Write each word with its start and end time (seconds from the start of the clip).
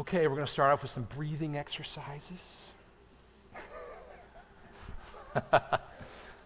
Okay, 0.00 0.26
we're 0.26 0.36
going 0.36 0.46
to 0.46 0.50
start 0.50 0.72
off 0.72 0.80
with 0.80 0.90
some 0.90 1.02
breathing 1.02 1.58
exercises. 1.58 2.40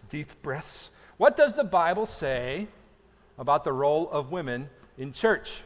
Deep 0.09 0.29
breaths. 0.41 0.89
What 1.15 1.37
does 1.37 1.53
the 1.53 1.63
Bible 1.63 2.05
say 2.05 2.67
about 3.37 3.63
the 3.63 3.71
role 3.71 4.09
of 4.11 4.33
women 4.33 4.69
in 4.97 5.13
church? 5.13 5.61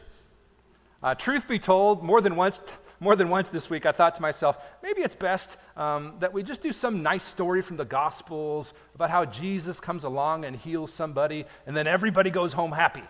Uh, 1.02 1.16
truth 1.16 1.48
be 1.48 1.58
told, 1.58 2.04
more 2.04 2.20
than 2.20 2.36
once, 2.36 2.60
more 3.00 3.16
than 3.16 3.28
once 3.28 3.48
this 3.48 3.68
week, 3.68 3.84
I 3.86 3.90
thought 3.90 4.14
to 4.14 4.22
myself, 4.22 4.56
maybe 4.84 5.00
it's 5.00 5.16
best 5.16 5.56
um, 5.76 6.14
that 6.20 6.32
we 6.32 6.44
just 6.44 6.62
do 6.62 6.72
some 6.72 7.02
nice 7.02 7.24
story 7.24 7.60
from 7.60 7.76
the 7.76 7.84
Gospels 7.84 8.72
about 8.94 9.10
how 9.10 9.24
Jesus 9.24 9.80
comes 9.80 10.04
along 10.04 10.44
and 10.44 10.54
heals 10.54 10.92
somebody, 10.92 11.44
and 11.66 11.76
then 11.76 11.88
everybody 11.88 12.30
goes 12.30 12.52
home 12.52 12.70
happy. 12.70 13.02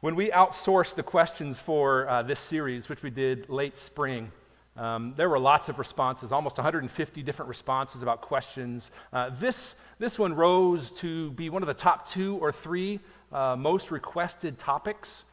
When 0.00 0.14
we 0.14 0.30
outsourced 0.30 0.94
the 0.94 1.02
questions 1.02 1.58
for 1.58 2.08
uh, 2.08 2.22
this 2.22 2.40
series, 2.40 2.88
which 2.88 3.02
we 3.02 3.10
did 3.10 3.50
late 3.50 3.76
spring, 3.76 4.32
um, 4.74 5.12
there 5.14 5.28
were 5.28 5.38
lots 5.38 5.68
of 5.68 5.78
responses, 5.78 6.32
almost 6.32 6.56
150 6.56 7.22
different 7.22 7.50
responses 7.50 8.00
about 8.00 8.22
questions. 8.22 8.90
Uh, 9.12 9.28
this, 9.28 9.74
this 9.98 10.18
one 10.18 10.32
rose 10.32 10.90
to 10.92 11.32
be 11.32 11.50
one 11.50 11.62
of 11.62 11.66
the 11.66 11.74
top 11.74 12.08
two 12.08 12.38
or 12.38 12.50
three 12.50 12.98
uh, 13.30 13.56
most 13.58 13.90
requested 13.90 14.58
topics. 14.58 15.24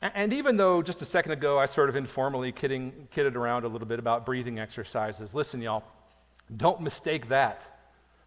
And, 0.00 0.12
and, 0.14 0.32
even 0.32 0.56
though 0.56 0.80
just 0.80 1.02
a 1.02 1.06
second 1.06 1.32
ago 1.32 1.58
I 1.58 1.66
sort 1.66 1.90
of 1.90 1.96
informally 1.96 2.52
kidding, 2.52 3.08
kidded 3.10 3.36
around 3.36 3.64
a 3.64 3.68
little 3.68 3.86
bit 3.86 3.98
about 3.98 4.24
breathing 4.24 4.58
exercises, 4.58 5.34
listen, 5.34 5.60
y'all, 5.60 5.84
don't 6.56 6.80
mistake 6.80 7.28
that 7.28 7.60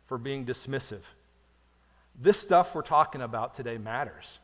for 0.05 0.19
being 0.19 0.45
dismissive. 0.45 1.01
This 2.15 2.39
stuff 2.39 2.75
we're 2.75 2.83
talking 2.83 3.23
about 3.23 3.55
today 3.55 3.79
matters. 3.79 4.37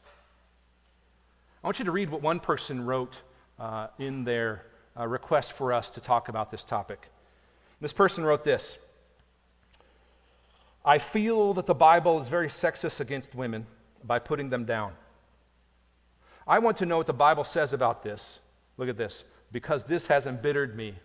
I 1.63 1.67
want 1.67 1.79
you 1.79 1.85
to 1.85 1.91
read 1.91 2.09
what 2.09 2.21
one 2.21 2.41
person 2.41 2.85
wrote 2.85 3.21
uh, 3.57 3.87
in 3.97 4.25
their 4.25 4.65
uh, 4.99 5.07
request 5.07 5.53
for 5.53 5.71
us 5.71 5.89
to 5.91 6.01
talk 6.01 6.27
about 6.27 6.51
this 6.51 6.63
topic. 6.63 7.07
This 7.79 7.93
person 7.93 8.25
wrote 8.25 8.43
this 8.43 8.77
I 10.83 10.97
feel 10.97 11.53
that 11.53 11.65
the 11.65 11.73
Bible 11.73 12.19
is 12.19 12.27
very 12.27 12.49
sexist 12.49 12.99
against 12.99 13.33
women 13.33 13.65
by 14.03 14.19
putting 14.19 14.49
them 14.49 14.65
down. 14.65 14.91
I 16.45 16.59
want 16.59 16.75
to 16.77 16.85
know 16.85 16.97
what 16.97 17.07
the 17.07 17.13
Bible 17.13 17.45
says 17.45 17.71
about 17.71 18.03
this. 18.03 18.39
Look 18.75 18.89
at 18.89 18.97
this. 18.97 19.23
Because 19.53 19.85
this 19.85 20.07
has 20.07 20.25
embittered 20.25 20.75
me 20.75 20.95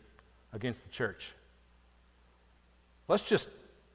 against 0.52 0.82
the 0.82 0.90
church. 0.90 1.32
Let's 3.06 3.22
just 3.22 3.48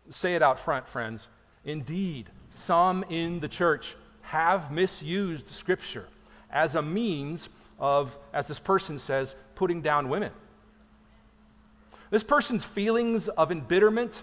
say 0.10 0.36
it 0.36 0.42
out 0.42 0.58
front, 0.58 0.88
friends. 0.88 1.28
Indeed, 1.66 2.30
some 2.52 3.04
in 3.10 3.42
the 3.42 3.50
church 3.50 3.98
have 4.22 4.72
misused 4.72 5.50
Scripture 5.50 6.08
as 6.54 6.76
a 6.76 6.82
means 6.82 7.50
of, 7.80 8.18
as 8.32 8.48
this 8.48 8.60
person 8.60 9.00
says, 9.00 9.36
putting 9.56 9.82
down 9.82 10.08
women. 10.08 10.32
This 12.12 12.24
person's 12.24 12.64
feelings 12.64 13.28
of 13.28 13.52
embitterment 13.52 14.22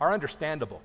are 0.00 0.12
understandable. 0.12 0.82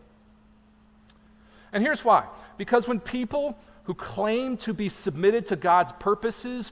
And 1.74 1.84
here's 1.84 2.04
why 2.04 2.26
because 2.58 2.88
when 2.88 3.00
people 3.00 3.58
who 3.84 3.94
claim 3.94 4.58
to 4.58 4.74
be 4.74 4.90
submitted 4.90 5.48
to 5.48 5.56
God's 5.56 5.92
purposes, 5.94 6.72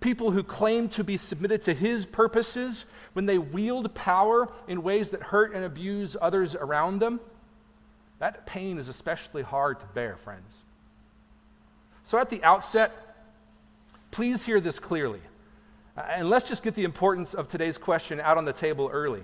people 0.00 0.30
who 0.30 0.42
claim 0.42 0.88
to 0.90 1.04
be 1.04 1.16
submitted 1.16 1.62
to 1.62 1.74
His 1.74 2.04
purposes, 2.04 2.84
when 3.14 3.26
they 3.26 3.38
wield 3.38 3.94
power 3.94 4.52
in 4.68 4.82
ways 4.82 5.10
that 5.10 5.22
hurt 5.22 5.54
and 5.54 5.64
abuse 5.64 6.16
others 6.20 6.54
around 6.54 6.98
them, 6.98 7.20
that 8.18 8.46
pain 8.46 8.78
is 8.78 8.88
especially 8.88 9.42
hard 9.42 9.80
to 9.80 9.86
bear, 9.86 10.16
friends. 10.16 10.58
So, 12.10 12.18
at 12.18 12.28
the 12.28 12.42
outset, 12.42 12.90
please 14.10 14.44
hear 14.44 14.60
this 14.60 14.80
clearly. 14.80 15.20
Uh, 15.96 16.00
and 16.10 16.28
let's 16.28 16.48
just 16.48 16.64
get 16.64 16.74
the 16.74 16.82
importance 16.82 17.34
of 17.34 17.46
today's 17.46 17.78
question 17.78 18.18
out 18.18 18.36
on 18.36 18.44
the 18.44 18.52
table 18.52 18.90
early. 18.92 19.22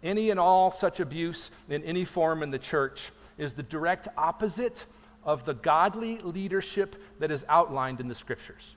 Any 0.00 0.30
and 0.30 0.38
all 0.38 0.70
such 0.70 1.00
abuse 1.00 1.50
in 1.68 1.82
any 1.82 2.04
form 2.04 2.44
in 2.44 2.52
the 2.52 2.58
church 2.60 3.10
is 3.36 3.54
the 3.54 3.64
direct 3.64 4.06
opposite 4.16 4.86
of 5.24 5.44
the 5.44 5.54
godly 5.54 6.18
leadership 6.18 6.94
that 7.18 7.32
is 7.32 7.44
outlined 7.48 7.98
in 7.98 8.06
the 8.06 8.14
scriptures. 8.14 8.76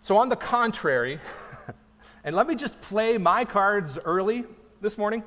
So, 0.00 0.16
on 0.16 0.28
the 0.28 0.36
contrary, 0.36 1.18
and 2.22 2.36
let 2.36 2.46
me 2.46 2.54
just 2.54 2.80
play 2.82 3.18
my 3.18 3.44
cards 3.44 3.98
early 4.04 4.44
this 4.80 4.96
morning. 4.96 5.24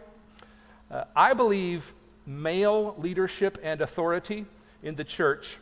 Uh, 0.89 1.03
I 1.13 1.33
believe 1.33 1.93
male 2.25 2.95
leadership 2.97 3.57
and 3.61 3.81
authority 3.81 4.45
in 4.81 4.95
the 4.95 5.03
church 5.03 5.57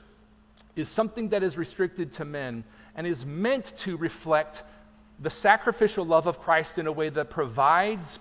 is 0.76 0.90
something 0.90 1.30
that 1.30 1.44
is 1.44 1.58
restricted 1.58 2.12
to 2.14 2.26
men 2.26 2.64
and 2.96 3.06
is 3.06 3.26
meant 3.26 3.74
to 3.78 3.98
reflect 3.98 4.64
the 5.20 5.30
sacrificial 5.30 6.06
love 6.06 6.28
of 6.28 6.40
Christ 6.40 6.78
in 6.78 6.88
a 6.88 6.92
way 6.92 7.10
that 7.10 7.30
provides 7.30 8.20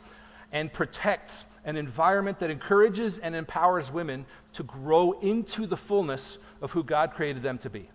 and 0.52 0.72
protects 0.72 1.44
an 1.64 1.76
environment 1.76 2.38
that 2.40 2.50
encourages 2.50 3.18
and 3.18 3.34
empowers 3.34 3.90
women 3.90 4.26
to 4.54 4.62
grow 4.62 5.12
into 5.20 5.66
the 5.66 5.76
fullness 5.76 6.38
of 6.60 6.72
who 6.72 6.82
God 6.82 7.12
created 7.12 7.42
them 7.42 7.58
to 7.58 7.70
be. 7.70 7.88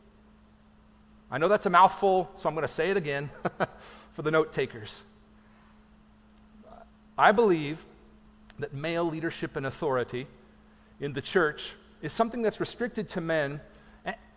I 1.30 1.38
know 1.38 1.48
that's 1.48 1.66
a 1.66 1.72
mouthful, 1.72 2.32
so 2.36 2.48
I'm 2.48 2.56
going 2.56 2.68
to 2.68 2.74
say 2.74 2.92
it 2.92 2.98
again 2.98 3.30
for 4.14 4.22
the 4.22 4.32
note 4.32 4.54
takers. 4.54 5.02
I 7.18 7.32
believe 7.32 7.84
that 8.60 8.74
male 8.74 9.06
leadership 9.06 9.56
and 9.56 9.66
authority 9.66 10.28
in 11.00 11.14
the 11.14 11.22
church 11.22 11.74
is 12.02 12.14
something 12.14 12.42
that's 12.42 12.60
restricted 12.60 13.10
to 13.10 13.22
men 13.22 13.60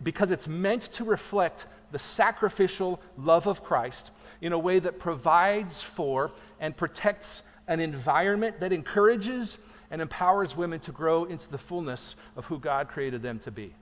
because 0.01 0.31
it's 0.31 0.47
meant 0.47 0.83
to 0.83 1.03
reflect 1.03 1.67
the 1.91 1.99
sacrificial 1.99 3.01
love 3.17 3.47
of 3.47 3.63
Christ 3.63 4.11
in 4.41 4.53
a 4.53 4.59
way 4.59 4.79
that 4.79 4.99
provides 4.99 5.81
for 5.81 6.31
and 6.59 6.75
protects 6.75 7.41
an 7.67 7.79
environment 7.79 8.59
that 8.59 8.71
encourages 8.73 9.57
and 9.91 10.01
empowers 10.01 10.55
women 10.55 10.79
to 10.81 10.91
grow 10.91 11.25
into 11.25 11.49
the 11.49 11.57
fullness 11.57 12.15
of 12.35 12.45
who 12.45 12.59
God 12.59 12.87
created 12.87 13.21
them 13.21 13.39
to 13.39 13.51
be. 13.51 13.73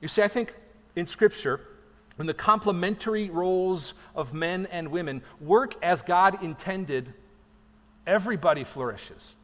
You 0.00 0.08
see, 0.08 0.22
I 0.22 0.28
think 0.28 0.54
in 0.96 1.06
Scripture, 1.06 1.60
when 2.16 2.26
the 2.26 2.34
complementary 2.34 3.30
roles 3.30 3.94
of 4.14 4.34
men 4.34 4.66
and 4.70 4.88
women 4.88 5.22
work 5.40 5.82
as 5.82 6.02
God 6.02 6.42
intended, 6.42 7.12
everybody 8.06 8.64
flourishes. 8.64 9.34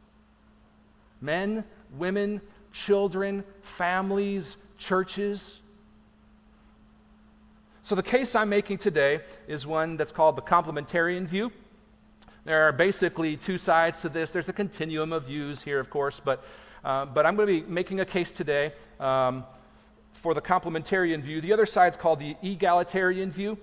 Men, 1.21 1.63
women, 1.97 2.41
children, 2.71 3.43
families, 3.61 4.57
churches. 4.79 5.61
So, 7.83 7.93
the 7.93 8.03
case 8.03 8.35
I'm 8.35 8.49
making 8.49 8.79
today 8.79 9.19
is 9.47 9.67
one 9.67 9.97
that's 9.97 10.11
called 10.11 10.35
the 10.35 10.41
complementarian 10.41 11.27
view. 11.27 11.51
There 12.45 12.67
are 12.67 12.71
basically 12.71 13.37
two 13.37 13.57
sides 13.59 13.99
to 13.99 14.09
this. 14.09 14.31
There's 14.31 14.49
a 14.49 14.53
continuum 14.53 15.13
of 15.13 15.25
views 15.25 15.61
here, 15.61 15.79
of 15.79 15.89
course, 15.89 16.19
but, 16.19 16.43
uh, 16.83 17.05
but 17.05 17.25
I'm 17.25 17.35
going 17.35 17.47
to 17.47 17.61
be 17.61 17.71
making 17.71 17.99
a 17.99 18.05
case 18.05 18.31
today 18.31 18.71
um, 18.99 19.43
for 20.13 20.33
the 20.33 20.41
complementarian 20.41 21.21
view. 21.21 21.41
The 21.41 21.53
other 21.53 21.65
side 21.65 21.93
is 21.93 21.97
called 21.97 22.19
the 22.19 22.35
egalitarian 22.41 23.29
view. 23.29 23.57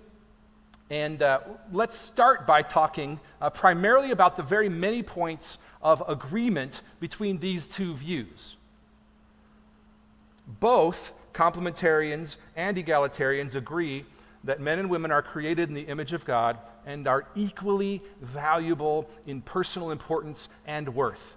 And 0.89 1.21
uh, 1.21 1.41
let's 1.73 1.97
start 1.97 2.47
by 2.47 2.63
talking 2.63 3.19
uh, 3.41 3.51
primarily 3.51 4.13
about 4.13 4.37
the 4.37 4.45
very 4.45 4.69
many 4.69 5.03
points 5.03 5.59
of 5.83 6.03
agreement 6.09 6.83
between 7.01 7.39
these 7.39 7.67
two 7.67 7.95
views. 7.95 8.57
Both 10.47 11.13
complementarians 11.33 12.37
and 12.55 12.77
egalitarians 12.77 13.55
agree 13.55 14.05
that 14.45 14.61
men 14.61 14.79
and 14.79 14.89
women 14.89 15.11
are 15.11 15.23
created 15.23 15.69
in 15.69 15.75
the 15.75 15.83
image 15.83 16.13
of 16.13 16.25
God 16.25 16.59
and 16.87 17.07
are 17.09 17.27
equally 17.35 18.01
valuable 18.21 19.11
in 19.27 19.43
personal 19.43 19.91
importance 19.91 20.49
and 20.67 20.95
worth. 20.95 21.37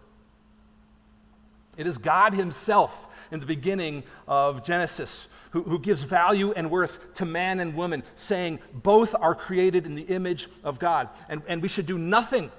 It 1.76 1.88
is 1.88 1.98
God 1.98 2.34
Himself 2.34 3.08
in 3.32 3.40
the 3.40 3.46
beginning 3.46 4.04
of 4.28 4.64
Genesis 4.64 5.28
who, 5.52 5.64
who, 5.64 5.80
gives 5.80 6.04
value 6.04 6.52
and 6.52 6.70
worth 6.70 7.14
to 7.16 7.26
man 7.26 7.60
and 7.60 7.76
woman, 7.76 8.04
saying 8.16 8.60
both 8.74 9.16
are 9.16 9.34
created 9.34 9.86
in 9.86 9.96
the 9.96 10.04
image 10.04 10.48
of 10.64 10.78
God. 10.78 11.10
And, 11.30 11.42
and 11.48 11.62
we 11.62 11.68
should 11.68 11.86
do 11.86 11.98
nothing 11.98 12.52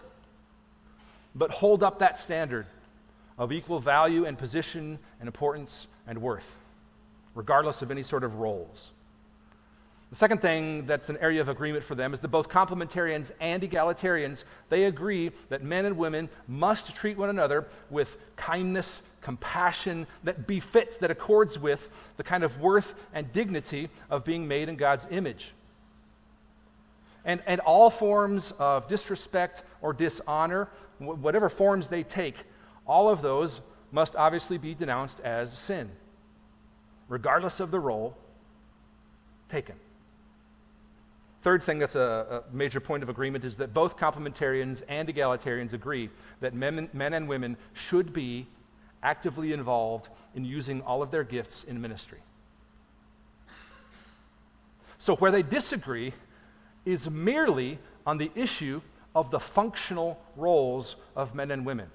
but 1.34 1.50
hold 1.50 1.82
up 1.82 2.00
that 2.00 2.18
standard 2.18 2.66
of 3.38 3.52
equal 3.52 3.78
value 3.78 4.24
and 4.24 4.36
position 4.36 4.98
and 5.20 5.28
importance 5.28 5.86
and 6.10 6.20
worth, 6.20 6.58
regardless 7.36 7.80
of 7.80 7.90
any 7.90 8.02
sort 8.02 8.24
of 8.24 8.34
roles. 8.34 8.90
The 10.10 10.16
second 10.16 10.42
thing 10.42 10.86
that's 10.86 11.08
an 11.08 11.16
area 11.20 11.40
of 11.40 11.48
agreement 11.48 11.84
for 11.84 11.94
them 11.94 12.12
is 12.12 12.18
that 12.18 12.28
both 12.28 12.48
complementarians 12.48 13.30
and 13.40 13.62
egalitarians, 13.62 14.42
they 14.68 14.84
agree 14.84 15.30
that 15.50 15.62
men 15.62 15.84
and 15.84 15.96
women 15.96 16.28
must 16.48 16.96
treat 16.96 17.16
one 17.16 17.30
another 17.30 17.68
with 17.90 18.18
kindness, 18.34 19.02
compassion 19.20 20.08
that 20.24 20.48
befits, 20.48 20.98
that 20.98 21.12
accords 21.12 21.60
with 21.60 22.08
the 22.16 22.24
kind 22.24 22.42
of 22.42 22.60
worth 22.60 22.96
and 23.14 23.32
dignity 23.32 23.88
of 24.10 24.24
being 24.24 24.48
made 24.48 24.68
in 24.68 24.74
God's 24.74 25.06
image. 25.12 25.52
And, 27.24 27.40
and 27.46 27.60
all 27.60 27.88
forms 27.88 28.52
of 28.58 28.88
disrespect 28.88 29.62
or 29.80 29.92
dishonor, 29.92 30.68
whatever 30.98 31.48
forms 31.48 31.88
they 31.88 32.02
take, 32.02 32.34
all 32.84 33.08
of 33.08 33.22
those 33.22 33.60
must 33.92 34.16
obviously 34.16 34.58
be 34.58 34.74
denounced 34.74 35.20
as 35.20 35.56
sin, 35.56 35.90
regardless 37.08 37.60
of 37.60 37.70
the 37.70 37.80
role 37.80 38.16
taken. 39.48 39.74
Third 41.42 41.62
thing 41.62 41.78
that's 41.78 41.94
a, 41.94 42.44
a, 42.50 42.54
major 42.54 42.80
point 42.80 43.02
of 43.02 43.08
agreement 43.08 43.44
is 43.44 43.56
that 43.56 43.72
both 43.72 43.96
complementarians 43.96 44.82
and 44.88 45.08
egalitarians 45.08 45.72
agree 45.72 46.10
that 46.40 46.52
men, 46.52 46.90
men 46.92 47.14
and 47.14 47.26
women 47.28 47.56
should 47.72 48.12
be 48.12 48.46
actively 49.02 49.52
involved 49.52 50.10
in 50.34 50.44
using 50.44 50.82
all 50.82 51.02
of 51.02 51.10
their 51.10 51.24
gifts 51.24 51.64
in 51.64 51.80
ministry. 51.80 52.18
So, 54.98 55.16
where 55.16 55.30
they 55.30 55.42
disagree 55.42 56.12
is 56.84 57.08
merely 57.08 57.78
on 58.06 58.18
the 58.18 58.30
issue 58.34 58.82
of 59.14 59.30
the 59.30 59.40
functional 59.40 60.20
roles 60.36 60.96
of 61.16 61.34
men 61.34 61.50
and 61.50 61.64
women. 61.64 61.88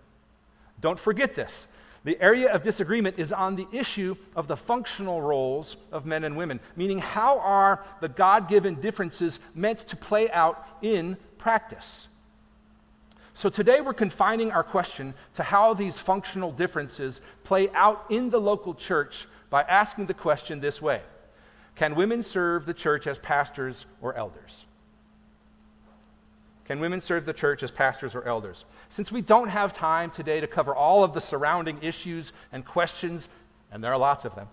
Don't 0.82 1.00
forget 1.00 1.36
this. 1.36 1.68
The 2.06 2.22
area 2.22 2.54
of 2.54 2.62
disagreement 2.62 3.18
is 3.18 3.34
on 3.34 3.56
the 3.56 3.68
issue 3.72 4.16
of 4.36 4.48
the 4.48 4.56
functional 4.56 5.24
roles 5.24 5.76
of 5.92 6.06
men 6.06 6.24
and 6.24 6.38
women, 6.38 6.60
meaning 6.76 7.00
how 7.00 7.40
are 7.40 7.84
the 8.00 8.08
God 8.08 8.48
given 8.48 8.76
differences 8.76 9.40
meant 9.56 9.80
to 9.80 9.98
play 9.98 10.30
out 10.30 10.68
in 10.84 11.18
practice? 11.40 12.08
So 13.34 13.50
today 13.50 13.82
we're 13.82 13.96
confining 13.96 14.52
our 14.52 14.64
question 14.64 15.16
to 15.34 15.42
how 15.42 15.74
these 15.74 16.00
functional 16.00 16.52
differences 16.52 17.22
play 17.44 17.70
out 17.72 18.06
in 18.12 18.30
the 18.30 18.40
local 18.40 18.76
church 18.76 19.28
by 19.50 19.64
asking 19.64 20.06
the 20.06 20.14
question 20.14 20.60
this 20.60 20.80
way 20.80 21.02
Can 21.76 21.96
women 21.96 22.22
serve 22.22 22.68
the 22.68 22.74
church 22.76 23.08
as 23.08 23.18
pastors 23.18 23.88
or 24.00 24.14
elders? 24.14 24.66
Can 26.66 26.80
women 26.80 27.00
serve 27.00 27.26
the 27.26 27.34
church 27.34 27.62
as 27.62 27.70
pastors 27.72 28.16
or 28.16 28.24
elders? 28.24 28.66
Since 28.90 29.12
we 29.12 29.22
don't 29.22 29.50
have 29.50 29.74
time 29.74 30.10
today 30.10 30.40
to 30.40 30.48
cover 30.48 30.76
all 30.76 31.04
of 31.04 31.14
the 31.14 31.22
surrounding 31.22 31.78
issues 31.82 32.34
and 32.52 32.66
questions, 32.66 33.30
and 33.72 33.84
there 33.84 33.94
are 33.94 34.00
lots 34.00 34.26
of 34.26 34.34
them, 34.36 34.48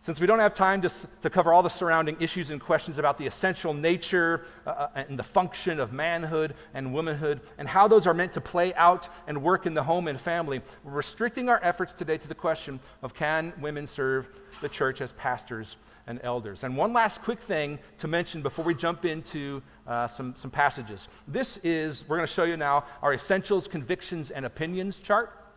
since 0.00 0.20
we 0.20 0.26
don't 0.26 0.38
have 0.38 0.54
time 0.54 0.80
to, 0.82 0.90
to 1.22 1.30
cover 1.30 1.52
all 1.52 1.62
the 1.62 1.68
surrounding 1.68 2.16
issues 2.20 2.50
and 2.50 2.60
questions 2.60 2.98
about 2.98 3.18
the 3.18 3.26
essential 3.26 3.74
nature 3.74 4.46
uh, 4.66 4.70
uh, 4.70 4.88
and 4.94 5.18
the 5.18 5.22
function 5.22 5.80
of 5.80 5.92
manhood 5.92 6.54
and 6.74 6.94
womanhood 6.94 7.40
and 7.58 7.68
how 7.68 7.88
those 7.88 8.06
are 8.06 8.14
meant 8.14 8.32
to 8.32 8.40
play 8.40 8.72
out 8.74 9.08
and 9.26 9.42
work 9.42 9.66
in 9.66 9.74
the 9.74 9.82
home 9.82 10.06
and 10.08 10.20
family, 10.20 10.60
we're 10.84 10.92
restricting 10.92 11.48
our 11.48 11.60
efforts 11.62 11.92
today 11.92 12.16
to 12.16 12.28
the 12.28 12.34
question 12.34 12.78
of 13.02 13.14
can 13.14 13.52
women 13.60 13.86
serve 13.86 14.28
the 14.60 14.68
church 14.68 15.00
as 15.00 15.12
pastors 15.12 15.76
and 16.06 16.20
elders. 16.22 16.64
And 16.64 16.76
one 16.76 16.92
last 16.92 17.22
quick 17.22 17.40
thing 17.40 17.78
to 17.98 18.08
mention 18.08 18.40
before 18.40 18.64
we 18.64 18.74
jump 18.74 19.04
into 19.04 19.62
uh, 19.86 20.06
some, 20.06 20.34
some 20.34 20.50
passages. 20.50 21.08
This 21.26 21.58
is, 21.58 22.08
we're 22.08 22.16
going 22.16 22.26
to 22.26 22.32
show 22.32 22.44
you 22.44 22.56
now, 22.56 22.84
our 23.02 23.12
essentials, 23.12 23.68
convictions, 23.68 24.30
and 24.30 24.46
opinions 24.46 25.00
chart. 25.00 25.47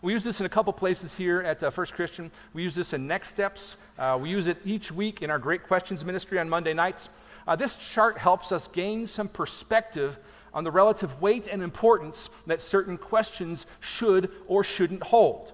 We 0.00 0.12
use 0.12 0.24
this 0.24 0.40
in 0.40 0.46
a 0.46 0.48
couple 0.48 0.72
places 0.72 1.14
here 1.14 1.40
at 1.40 1.62
uh, 1.62 1.70
First 1.70 1.94
Christian. 1.94 2.30
We 2.52 2.62
use 2.62 2.74
this 2.74 2.92
in 2.92 3.06
Next 3.06 3.30
Steps. 3.30 3.76
Uh, 3.98 4.18
we 4.20 4.30
use 4.30 4.46
it 4.46 4.58
each 4.64 4.92
week 4.92 5.22
in 5.22 5.30
our 5.30 5.38
Great 5.38 5.64
Questions 5.64 6.04
ministry 6.04 6.38
on 6.38 6.48
Monday 6.48 6.74
nights. 6.74 7.08
Uh, 7.46 7.56
this 7.56 7.74
chart 7.76 8.18
helps 8.18 8.52
us 8.52 8.68
gain 8.68 9.06
some 9.06 9.28
perspective 9.28 10.18
on 10.54 10.64
the 10.64 10.70
relative 10.70 11.20
weight 11.20 11.46
and 11.46 11.62
importance 11.62 12.30
that 12.46 12.62
certain 12.62 12.96
questions 12.96 13.66
should 13.80 14.30
or 14.46 14.62
shouldn't 14.62 15.02
hold. 15.02 15.52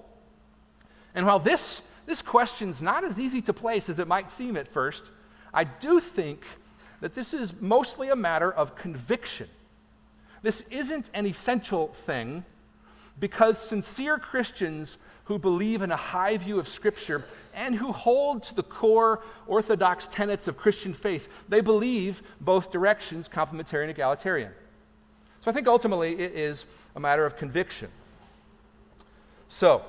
And 1.15 1.27
while 1.27 1.39
this 1.39 1.83
this 2.07 2.23
question's 2.23 2.83
not 2.83 3.05
as 3.05 3.19
easy 3.19 3.41
to 3.43 3.53
place 3.53 3.89
as 3.89 3.99
it 3.99 4.09
might 4.09 4.31
seem 4.31 4.57
at 4.57 4.69
first. 4.69 5.11
I 5.53 5.65
do 5.65 6.01
think 6.01 6.45
that 7.01 7.15
this 7.15 7.33
is 7.33 7.61
mostly 7.61 8.11
a 8.11 8.17
matter 8.17 8.53
of 8.53 8.77
conviction. 8.77 9.49
This 10.43 10.63
isn't 10.71 11.11
an 11.15 11.27
essential 11.27 11.89
thing 11.89 12.45
because 13.19 13.59
sincere 13.59 14.19
Christians 14.19 14.97
who 15.25 15.39
believe 15.39 15.83
in 15.83 15.91
a 15.91 15.97
high 15.97 16.37
view 16.37 16.59
of 16.59 16.69
Scripture 16.69 17.25
and 17.55 17.75
who 17.75 17.93
hold 17.93 18.43
to 18.45 18.55
the 18.55 18.63
core 18.63 19.23
orthodox 19.47 20.07
tenets 20.07 20.49
of 20.49 20.57
Christian 20.57 20.93
faith, 20.93 21.29
they 21.49 21.61
believe 21.61 22.23
both 22.41 22.71
directions, 22.71 23.29
complementarian 23.29 23.83
and 23.83 23.91
egalitarian. 23.91 24.53
So 25.41 25.51
I 25.51 25.55
think 25.55 25.67
ultimately 25.67 26.19
it 26.19 26.33
is 26.35 26.65
a 26.95 27.01
matter 27.01 27.25
of 27.25 27.37
conviction. 27.37 27.89
So, 29.49 29.83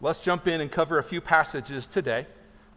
let's 0.00 0.20
jump 0.20 0.46
in 0.46 0.60
and 0.60 0.70
cover 0.70 0.98
a 0.98 1.02
few 1.02 1.20
passages 1.20 1.86
today 1.86 2.26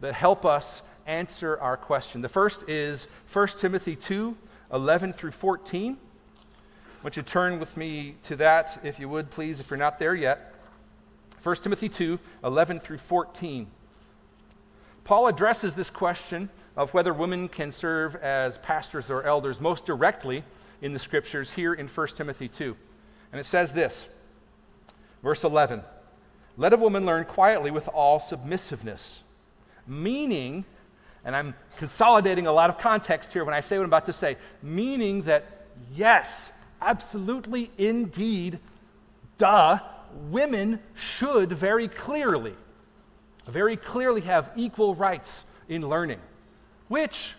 that 0.00 0.14
help 0.14 0.44
us 0.44 0.82
answer 1.06 1.58
our 1.60 1.76
question. 1.76 2.22
The 2.22 2.28
first 2.28 2.68
is 2.68 3.08
1 3.32 3.48
Timothy 3.58 3.96
2 3.96 4.36
11 4.72 5.12
through 5.12 5.30
14. 5.30 5.98
Want 7.04 7.18
you 7.18 7.22
to 7.22 7.28
turn 7.28 7.60
with 7.60 7.76
me 7.76 8.14
to 8.22 8.36
that, 8.36 8.80
if 8.82 8.98
you 8.98 9.10
would, 9.10 9.30
please, 9.30 9.60
if 9.60 9.68
you're 9.68 9.76
not 9.76 9.98
there 9.98 10.14
yet. 10.14 10.54
1 11.42 11.56
Timothy 11.56 11.90
2 11.90 12.18
11 12.42 12.80
through 12.80 12.96
14. 12.96 13.66
Paul 15.04 15.26
addresses 15.26 15.76
this 15.76 15.90
question 15.90 16.48
of 16.78 16.94
whether 16.94 17.12
women 17.12 17.48
can 17.48 17.72
serve 17.72 18.16
as 18.16 18.56
pastors 18.56 19.10
or 19.10 19.22
elders 19.22 19.60
most 19.60 19.84
directly 19.84 20.44
in 20.80 20.94
the 20.94 20.98
scriptures 20.98 21.52
here 21.52 21.74
in 21.74 21.88
1 21.88 22.08
Timothy 22.08 22.48
2. 22.48 22.74
And 23.32 23.38
it 23.38 23.44
says 23.44 23.74
this, 23.74 24.08
verse 25.22 25.44
11 25.44 25.82
let 26.56 26.72
a 26.72 26.78
woman 26.78 27.04
learn 27.04 27.26
quietly 27.26 27.70
with 27.70 27.86
all 27.88 28.18
submissiveness. 28.18 29.20
Meaning, 29.86 30.64
and 31.22 31.36
I'm 31.36 31.54
consolidating 31.76 32.46
a 32.46 32.52
lot 32.52 32.70
of 32.70 32.78
context 32.78 33.34
here 33.34 33.44
when 33.44 33.52
I 33.52 33.60
say 33.60 33.76
what 33.76 33.84
I'm 33.84 33.90
about 33.90 34.06
to 34.06 34.14
say, 34.14 34.38
meaning 34.62 35.22
that 35.22 35.44
yes, 35.94 36.50
absolutely, 36.84 37.70
indeed, 37.78 38.58
duh, 39.38 39.78
women 40.30 40.80
should 40.94 41.52
very 41.52 41.88
clearly, 41.88 42.54
very 43.46 43.76
clearly 43.76 44.20
have 44.22 44.50
equal 44.54 44.94
rights 44.94 45.44
in 45.68 45.88
learning, 45.88 46.20
which, 46.88 47.34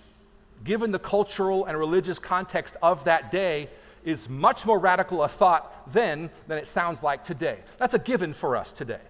given 0.63 0.92
the 0.92 1.00
cultural 1.00 1.65
and 1.65 1.77
religious 1.77 2.19
context 2.19 2.75
of 2.81 3.03
that 3.06 3.31
day, 3.31 3.69
is 4.03 4.30
much 4.30 4.65
more 4.65 4.80
radical 4.80 5.24
a 5.24 5.27
thought 5.27 5.91
then 5.91 6.30
than 6.48 6.57
it 6.57 6.68
sounds 6.68 7.01
like 7.01 7.24
today. 7.24 7.59
That's 7.77 7.94
a 7.94 8.00
given 8.00 8.33
for 8.33 8.56
us 8.56 8.71
today. 8.71 9.01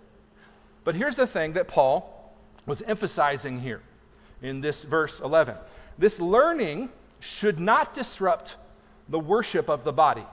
But 0.84 0.96
here's 0.96 1.16
the 1.16 1.28
thing 1.28 1.54
that 1.54 1.68
Paul 1.68 2.34
was 2.66 2.82
emphasizing 2.82 3.60
here 3.60 3.82
in 4.42 4.62
this 4.62 4.84
verse 4.84 5.20
11 5.20 5.56
this 5.98 6.20
learning 6.20 6.90
should 7.20 7.60
not 7.60 7.94
disrupt 7.94 8.58
the 9.10 9.20
worship 9.20 9.70
of 9.70 9.84
the 9.84 9.94
body. 9.94 10.26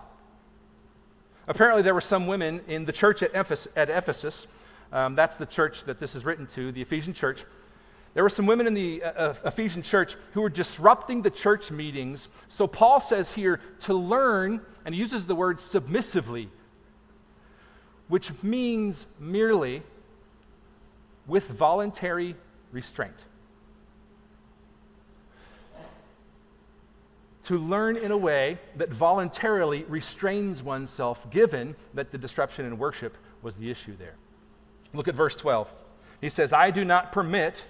Apparently, 1.46 1.82
there 1.82 1.94
were 1.94 2.00
some 2.00 2.26
women 2.26 2.60
in 2.68 2.84
the 2.84 2.92
church 2.92 3.22
at 3.22 3.30
Ephesus. 3.34 3.68
At 3.76 3.90
Ephesus 3.90 4.46
um, 4.92 5.14
that's 5.14 5.36
the 5.36 5.46
church 5.46 5.84
that 5.84 5.98
this 5.98 6.14
is 6.14 6.24
written 6.24 6.46
to, 6.48 6.70
the 6.70 6.82
Ephesian 6.82 7.14
church. 7.14 7.44
There 8.14 8.22
were 8.22 8.30
some 8.30 8.44
women 8.44 8.66
in 8.66 8.74
the 8.74 9.02
uh, 9.02 9.10
uh, 9.10 9.34
Ephesian 9.46 9.80
church 9.80 10.16
who 10.34 10.42
were 10.42 10.50
disrupting 10.50 11.22
the 11.22 11.30
church 11.30 11.70
meetings. 11.70 12.28
So 12.48 12.66
Paul 12.66 13.00
says 13.00 13.32
here 13.32 13.60
to 13.80 13.94
learn, 13.94 14.60
and 14.84 14.94
he 14.94 15.00
uses 15.00 15.26
the 15.26 15.34
word 15.34 15.60
submissively, 15.60 16.50
which 18.08 18.42
means 18.42 19.06
merely 19.18 19.82
with 21.26 21.48
voluntary 21.48 22.36
restraint. 22.70 23.24
To 27.44 27.58
learn 27.58 27.96
in 27.96 28.12
a 28.12 28.16
way 28.16 28.58
that 28.76 28.90
voluntarily 28.90 29.84
restrains 29.88 30.62
oneself, 30.62 31.28
given 31.30 31.74
that 31.94 32.12
the 32.12 32.18
disruption 32.18 32.64
in 32.66 32.78
worship 32.78 33.18
was 33.42 33.56
the 33.56 33.70
issue 33.70 33.96
there. 33.96 34.14
Look 34.94 35.08
at 35.08 35.14
verse 35.14 35.34
12. 35.34 35.72
He 36.20 36.28
says, 36.28 36.52
I 36.52 36.70
do 36.70 36.84
not 36.84 37.10
permit 37.10 37.64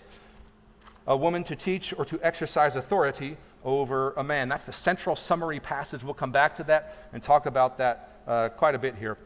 a 1.06 1.16
woman 1.16 1.42
to 1.44 1.56
teach 1.56 1.94
or 1.96 2.04
to 2.04 2.20
exercise 2.22 2.76
authority 2.76 3.36
over 3.64 4.12
a 4.12 4.22
man. 4.22 4.48
That's 4.48 4.64
the 4.64 4.72
central 4.72 5.16
summary 5.16 5.60
passage. 5.60 6.04
We'll 6.04 6.14
come 6.14 6.32
back 6.32 6.56
to 6.56 6.64
that 6.64 7.08
and 7.12 7.22
talk 7.22 7.46
about 7.46 7.78
that 7.78 8.20
uh, 8.26 8.48
quite 8.50 8.74
a 8.74 8.78
bit 8.78 8.96
here 8.96 9.16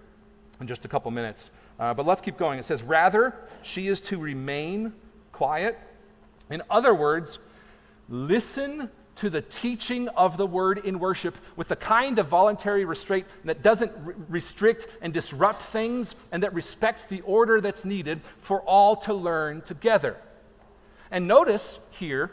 in 0.61 0.67
just 0.67 0.85
a 0.85 0.89
couple 0.89 1.11
minutes. 1.11 1.51
Uh, 1.79 1.93
but 1.93 2.07
let's 2.07 2.21
keep 2.21 2.39
going. 2.39 2.59
It 2.59 2.65
says, 2.65 2.83
Rather, 2.83 3.35
she 3.63 3.89
is 3.89 4.01
to 4.03 4.19
remain 4.19 4.95
quiet. 5.33 5.79
In 6.51 6.63
other 6.71 6.95
words, 6.95 7.39
listen 8.09 8.91
to 9.17 9.31
the 9.31 9.41
teaching 9.41 10.09
of 10.11 10.37
the 10.37 10.47
word 10.47 10.79
in 10.79 10.99
worship 10.99 11.37
with 11.57 11.69
the 11.69 11.77
kind 11.77 12.19
of 12.19 12.29
voluntary 12.29 12.85
restraint 12.85 13.27
that 13.45 13.63
doesn't 13.63 13.93
re- 14.05 14.15
restrict 14.29 14.87
and 15.01 15.13
disrupt 15.13 15.63
things 15.63 16.15
and 16.33 16.43
that 16.43 16.53
respects 16.55 17.05
the 17.07 17.23
order 17.23 17.61
that's 17.61 17.85
needed 17.85 18.21
for 18.41 18.61
all 18.63 18.95
to 18.95 19.15
learn 19.15 19.63
together. 19.63 20.17
And 21.11 21.27
notice 21.27 21.79
here, 21.91 22.31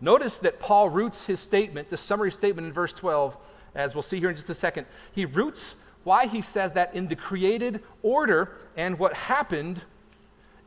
notice 0.00 0.38
that 0.38 0.60
Paul 0.60 0.90
roots 0.90 1.26
his 1.26 1.40
statement, 1.40 1.88
the 1.88 1.96
summary 1.96 2.32
statement 2.32 2.66
in 2.66 2.72
verse 2.72 2.92
12, 2.92 3.36
as 3.74 3.94
we'll 3.94 4.02
see 4.02 4.20
here 4.20 4.30
in 4.30 4.36
just 4.36 4.50
a 4.50 4.54
second. 4.54 4.86
He 5.12 5.24
roots 5.24 5.76
why 6.04 6.26
he 6.26 6.42
says 6.42 6.72
that 6.72 6.94
in 6.94 7.08
the 7.08 7.16
created 7.16 7.82
order 8.02 8.56
and 8.76 8.98
what 8.98 9.14
happened 9.14 9.82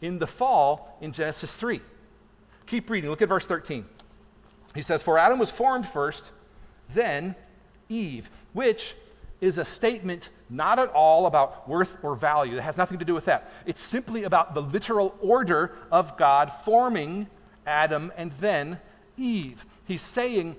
in 0.02 0.20
the 0.20 0.28
fall 0.28 0.98
in 1.02 1.12
Genesis 1.12 1.56
3. 1.56 1.80
Keep 2.66 2.90
reading. 2.90 3.10
Look 3.10 3.22
at 3.22 3.30
verse 3.30 3.46
13. 3.46 3.86
He 4.74 4.82
says, 4.82 5.04
For 5.04 5.18
Adam 5.18 5.40
was 5.40 5.52
formed 5.52 5.86
first, 5.86 6.32
then 6.90 7.36
Eve, 7.90 8.30
which 8.54 8.96
is 9.42 9.58
a 9.58 9.66
statement 9.66 10.30
not 10.50 10.80
at 10.80 10.90
all 10.90 11.26
about 11.26 11.68
worth 11.68 11.98
or 12.04 12.16
value. 12.16 12.58
It 12.58 12.62
has 12.62 12.78
nothing 12.78 13.00
to 13.00 13.06
do 13.06 13.14
with 13.14 13.26
that. 13.26 13.52
It's 13.66 13.82
simply 13.82 14.24
about 14.24 14.54
the 14.54 14.62
literal 14.62 15.16
order 15.20 15.76
of 15.92 16.16
God 16.16 16.52
forming 16.52 17.28
Adam 17.66 18.12
and 18.16 18.32
then 18.34 18.80
Eve. 19.18 19.66
He's 19.86 20.02
saying 20.02 20.56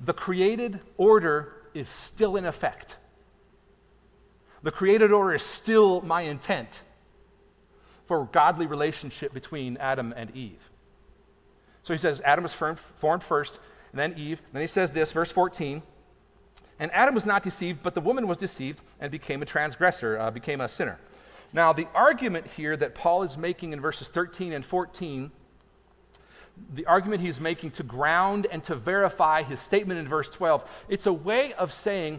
the 0.00 0.12
created 0.12 0.80
order 0.96 1.52
is 1.72 1.88
still 1.88 2.36
in 2.36 2.44
effect. 2.44 2.96
The 4.62 4.72
created 4.72 5.12
order 5.12 5.34
is 5.34 5.42
still 5.42 6.00
my 6.02 6.22
intent 6.22 6.82
for 8.06 8.24
godly 8.24 8.66
relationship 8.66 9.32
between 9.32 9.76
Adam 9.76 10.12
and 10.16 10.34
Eve. 10.34 10.70
So 11.84 11.92
he 11.92 11.98
says 11.98 12.20
Adam 12.24 12.42
was 12.42 12.54
formed 12.54 13.22
first, 13.22 13.60
and 13.92 14.00
then 14.00 14.14
Eve. 14.16 14.42
Then 14.52 14.62
he 14.62 14.66
says 14.66 14.90
this, 14.90 15.12
verse 15.12 15.30
14. 15.30 15.82
And 16.80 16.90
Adam 16.92 17.14
was 17.14 17.26
not 17.26 17.42
deceived, 17.42 17.82
but 17.82 17.94
the 17.94 18.00
woman 18.00 18.26
was 18.26 18.38
deceived 18.38 18.80
and 18.98 19.12
became 19.12 19.42
a 19.42 19.44
transgressor, 19.44 20.18
uh, 20.18 20.30
became 20.30 20.60
a 20.60 20.68
sinner. 20.68 20.98
Now, 21.52 21.72
the 21.72 21.86
argument 21.94 22.46
here 22.46 22.76
that 22.76 22.94
Paul 22.94 23.22
is 23.22 23.36
making 23.36 23.74
in 23.74 23.80
verses 23.80 24.08
13 24.08 24.54
and 24.54 24.64
14, 24.64 25.30
the 26.72 26.86
argument 26.86 27.20
he's 27.20 27.38
making 27.38 27.72
to 27.72 27.82
ground 27.82 28.46
and 28.50 28.64
to 28.64 28.74
verify 28.74 29.42
his 29.42 29.60
statement 29.60 30.00
in 30.00 30.08
verse 30.08 30.30
12, 30.30 30.86
it's 30.88 31.06
a 31.06 31.12
way 31.12 31.52
of 31.52 31.72
saying 31.72 32.18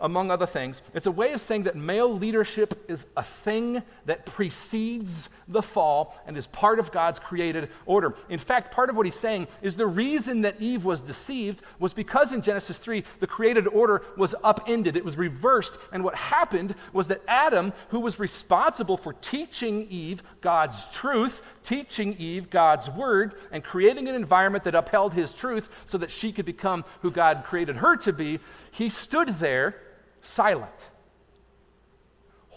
among 0.00 0.30
other 0.30 0.46
things. 0.46 0.82
It's 0.94 1.06
a 1.06 1.10
way 1.10 1.32
of 1.32 1.40
saying 1.40 1.64
that 1.64 1.76
male 1.76 2.12
leadership 2.12 2.84
is 2.88 3.06
a 3.16 3.22
thing 3.22 3.82
that 4.04 4.26
precedes 4.26 5.30
the 5.48 5.62
fall 5.62 6.20
and 6.26 6.36
is 6.36 6.46
part 6.46 6.78
of 6.78 6.92
God's 6.92 7.18
created 7.18 7.70
order. 7.86 8.14
In 8.28 8.38
fact, 8.38 8.72
part 8.72 8.90
of 8.90 8.96
what 8.96 9.06
he's 9.06 9.18
saying 9.18 9.48
is 9.62 9.76
the 9.76 9.86
reason 9.86 10.42
that 10.42 10.60
Eve 10.60 10.84
was 10.84 11.00
deceived 11.00 11.62
was 11.78 11.94
because 11.94 12.32
in 12.32 12.42
Genesis 12.42 12.78
3, 12.78 13.04
the 13.20 13.26
created 13.26 13.66
order 13.68 14.02
was 14.16 14.34
upended, 14.44 14.96
it 14.96 15.04
was 15.04 15.16
reversed. 15.16 15.78
And 15.92 16.04
what 16.04 16.14
happened 16.14 16.74
was 16.92 17.08
that 17.08 17.22
Adam, 17.26 17.72
who 17.88 18.00
was 18.00 18.18
responsible 18.18 18.96
for 18.96 19.14
teaching 19.14 19.86
Eve 19.88 20.22
God's 20.40 20.90
truth, 20.92 21.42
teaching 21.62 22.14
Eve 22.18 22.50
God's 22.50 22.90
word, 22.90 23.34
and 23.50 23.64
creating 23.64 24.08
an 24.08 24.14
environment 24.14 24.64
that 24.64 24.74
upheld 24.74 25.14
his 25.14 25.34
truth 25.34 25.70
so 25.86 25.96
that 25.98 26.10
she 26.10 26.32
could 26.32 26.44
become 26.44 26.84
who 27.00 27.10
God 27.10 27.44
created 27.44 27.76
her 27.76 27.96
to 27.96 28.12
be, 28.12 28.40
he 28.70 28.88
stood 28.88 29.28
there 29.38 29.76
silent 30.20 30.88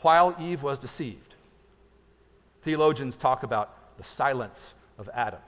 while 0.01 0.35
Eve 0.39 0.63
was 0.63 0.79
deceived. 0.79 1.35
Theologians 2.61 3.17
talk 3.17 3.43
about 3.43 3.97
the 3.97 4.03
silence 4.03 4.73
of 4.97 5.09
Adam. 5.13 5.39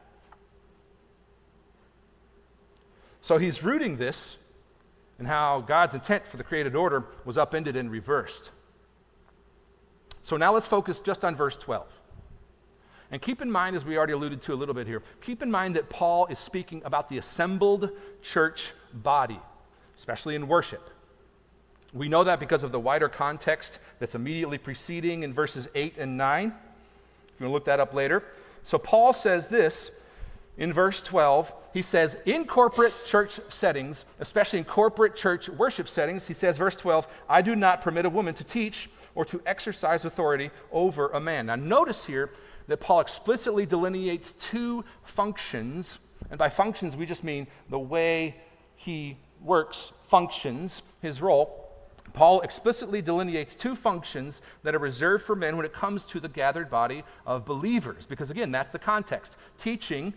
So 3.22 3.38
he's 3.38 3.64
rooting 3.64 3.98
this 3.98 4.38
in 5.20 5.26
how 5.26 5.62
God's 5.62 5.94
intent 5.94 6.26
for 6.26 6.38
the 6.38 6.44
created 6.44 6.76
order 6.76 7.06
was 7.26 7.38
upended 7.38 7.76
and 7.76 7.92
reversed. 7.92 8.50
So 10.24 10.38
now 10.38 10.54
let's 10.54 10.68
focus 10.68 11.00
just 11.00 11.24
on 11.24 11.36
verse 11.36 11.56
12. 11.58 11.88
And 13.12 13.22
keep 13.22 13.42
in 13.42 13.52
mind, 13.52 13.76
as 13.76 13.84
we 13.84 13.98
already 13.98 14.14
alluded 14.14 14.42
to 14.44 14.54
a 14.54 14.56
little 14.56 14.74
bit 14.74 14.88
here, 14.88 15.04
keep 15.22 15.44
in 15.44 15.52
mind 15.52 15.76
that 15.76 15.90
Paul 15.90 16.28
is 16.28 16.40
speaking 16.40 16.82
about 16.86 17.10
the 17.10 17.18
assembled 17.18 17.92
church 18.22 18.74
body, 18.94 19.40
especially 19.98 20.36
in 20.36 20.48
worship. 20.48 20.90
We 21.94 22.08
know 22.08 22.24
that 22.24 22.40
because 22.40 22.64
of 22.64 22.72
the 22.72 22.80
wider 22.80 23.10
context 23.10 23.80
that's 24.00 24.16
immediately 24.16 24.58
preceding 24.58 25.24
in 25.24 25.34
verses 25.34 25.68
8 25.76 25.98
and 25.98 26.18
9. 26.18 26.48
If 26.48 26.54
you 26.54 27.46
want 27.46 27.50
to 27.50 27.54
look 27.54 27.66
that 27.66 27.80
up 27.80 27.94
later. 27.94 28.24
So 28.64 28.78
Paul 28.78 29.14
says 29.14 29.50
this 29.50 29.92
in 30.58 30.72
verse 30.72 31.02
12. 31.02 31.54
He 31.74 31.82
says, 31.82 32.18
in 32.26 32.46
corporate 32.46 32.94
church 33.06 33.40
settings, 33.50 34.06
especially 34.20 34.60
in 34.60 34.66
corporate 34.66 35.16
church 35.16 35.50
worship 35.50 35.88
settings, 35.88 36.28
he 36.28 36.34
says, 36.34 36.58
verse 36.58 36.76
12, 36.76 37.08
I 37.30 37.42
do 37.42 37.56
not 37.56 37.82
permit 37.82 38.06
a 38.06 38.10
woman 38.10 38.34
to 38.36 38.44
teach 38.44 38.90
or 39.16 39.26
to 39.26 39.42
exercise 39.46 40.06
authority 40.06 40.52
over 40.72 41.10
a 41.10 41.20
man. 41.20 41.48
Now, 41.48 41.56
notice 41.56 42.06
here 42.06 42.30
that 42.68 42.78
Paul 42.78 43.02
explicitly 43.02 43.66
delineates 43.66 44.32
two 44.32 44.86
functions. 45.04 46.00
And 46.30 46.38
by 46.38 46.50
functions, 46.50 46.96
we 46.96 47.06
just 47.06 47.24
mean 47.24 47.48
the 47.70 47.80
way 47.80 48.36
he 48.76 49.18
works, 49.42 49.92
functions, 50.04 50.84
his 51.02 51.22
role. 51.22 51.61
Paul 52.14 52.42
explicitly 52.42 53.02
delineates 53.02 53.56
two 53.56 53.76
functions 53.76 54.42
that 54.64 54.76
are 54.76 54.80
reserved 54.80 55.24
for 55.24 55.36
men 55.36 55.58
when 55.58 55.66
it 55.66 55.74
comes 55.74 56.06
to 56.06 56.20
the 56.20 56.30
gathered 56.30 56.70
body 56.70 57.04
of 57.26 57.46
believers, 57.46 58.06
because 58.06 58.30
again, 58.30 58.52
that's 58.52 58.72
the 58.72 58.80
context 58.80 59.38
teaching 59.58 60.14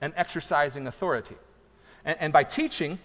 and 0.00 0.12
exercising 0.16 0.86
authority. 0.86 1.36
And, 2.04 2.16
and 2.20 2.32
by 2.32 2.44
teaching, 2.44 2.98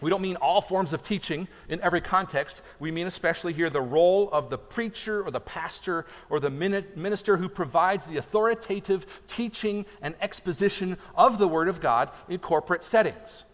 we 0.00 0.10
don't 0.10 0.20
mean 0.20 0.36
all 0.36 0.60
forms 0.60 0.92
of 0.92 1.02
teaching 1.02 1.48
in 1.68 1.80
every 1.80 2.00
context. 2.00 2.62
We 2.78 2.90
mean 2.90 3.06
especially 3.06 3.52
here 3.52 3.70
the 3.70 3.80
role 3.80 4.28
of 4.30 4.50
the 4.50 4.58
preacher 4.58 5.22
or 5.22 5.30
the 5.30 5.40
pastor 5.40 6.06
or 6.28 6.40
the 6.40 6.50
minister 6.50 7.36
who 7.36 7.48
provides 7.48 8.06
the 8.06 8.16
authoritative 8.16 9.06
teaching 9.28 9.86
and 10.02 10.14
exposition 10.20 10.98
of 11.14 11.38
the 11.38 11.48
Word 11.48 11.68
of 11.68 11.80
God 11.80 12.10
in 12.28 12.38
corporate 12.38 12.84
settings. 12.84 13.44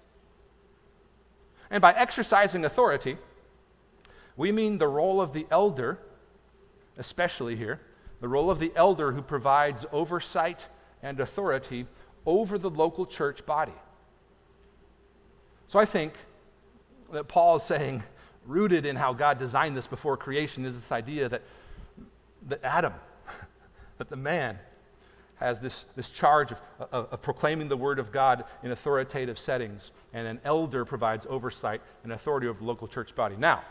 And 1.71 1.83
by 1.83 1.93
exercising 1.93 2.65
authority, 2.65 3.19
we 4.39 4.53
mean 4.53 4.79
the 4.79 4.87
role 4.87 5.21
of 5.21 5.33
the 5.33 5.47
elder, 5.51 5.99
especially 6.97 7.57
here, 7.57 7.81
the 8.21 8.29
role 8.29 8.51
of 8.51 8.61
the 8.61 8.73
elder 8.77 9.13
who 9.13 9.21
provides 9.21 9.85
oversight 9.93 10.69
and 11.03 11.19
authority 11.19 11.87
over 12.25 12.57
the 12.57 12.71
local 12.71 13.05
church 13.05 13.45
body. 13.45 13.75
So 15.67 15.81
I 15.81 15.85
think 15.85 16.15
that 17.13 17.27
Paul 17.27 17.57
is 17.57 17.65
saying, 17.65 18.05
rooted 18.47 18.87
in 18.87 18.95
how 18.95 19.13
God 19.13 19.41
designed 19.41 19.77
this 19.77 19.89
before 19.89 20.17
creation, 20.17 20.65
is 20.65 20.75
this 20.75 20.93
idea 20.93 21.29
that, 21.29 21.43
that 22.47 22.63
Adam, 22.63 22.95
that 23.99 24.09
the 24.09 24.17
man, 24.17 24.59
has 25.37 25.61
this, 25.61 25.85
this 25.95 26.11
charge 26.11 26.53
of, 26.53 26.61
of, 26.81 27.13
of, 27.13 27.23
proclaiming 27.23 27.69
the 27.69 27.77
word 27.77 27.99
of 27.99 28.11
God 28.11 28.45
in 28.63 28.73
authoritative 28.73 29.39
settings, 29.39 29.93
and 30.13 30.27
an 30.27 30.41
elder 30.45 30.85
provides 30.85 31.27
oversight 31.29 31.81
and 32.03 32.13
authority 32.13 32.49
over 32.49 32.59
the 32.59 32.65
local 32.65 32.89
church 32.89 33.15
body. 33.15 33.37
Now, 33.37 33.63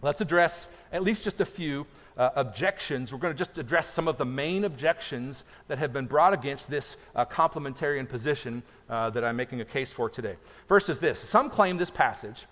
Let's 0.00 0.20
address 0.20 0.68
at 0.92 1.02
least 1.02 1.24
just 1.24 1.40
a 1.40 1.44
few 1.44 1.84
uh, 2.16 2.30
objections. 2.36 3.12
We're 3.12 3.18
going 3.18 3.34
to 3.34 3.38
just 3.38 3.58
address 3.58 3.92
some 3.92 4.06
of 4.06 4.16
the 4.16 4.24
main 4.24 4.64
objections 4.64 5.42
that 5.66 5.78
have 5.78 5.92
been 5.92 6.06
brought 6.06 6.32
against 6.32 6.70
this 6.70 6.96
uh, 7.16 7.24
complementarian 7.24 8.08
position 8.08 8.62
uh, 8.88 9.10
that 9.10 9.24
I'm 9.24 9.34
making 9.36 9.60
a 9.60 9.64
case 9.64 9.90
for 9.90 10.08
today. 10.08 10.36
First 10.68 10.88
is 10.88 11.00
this 11.00 11.18
some 11.18 11.50
claim 11.50 11.78
this 11.78 11.90
passage 11.90 12.46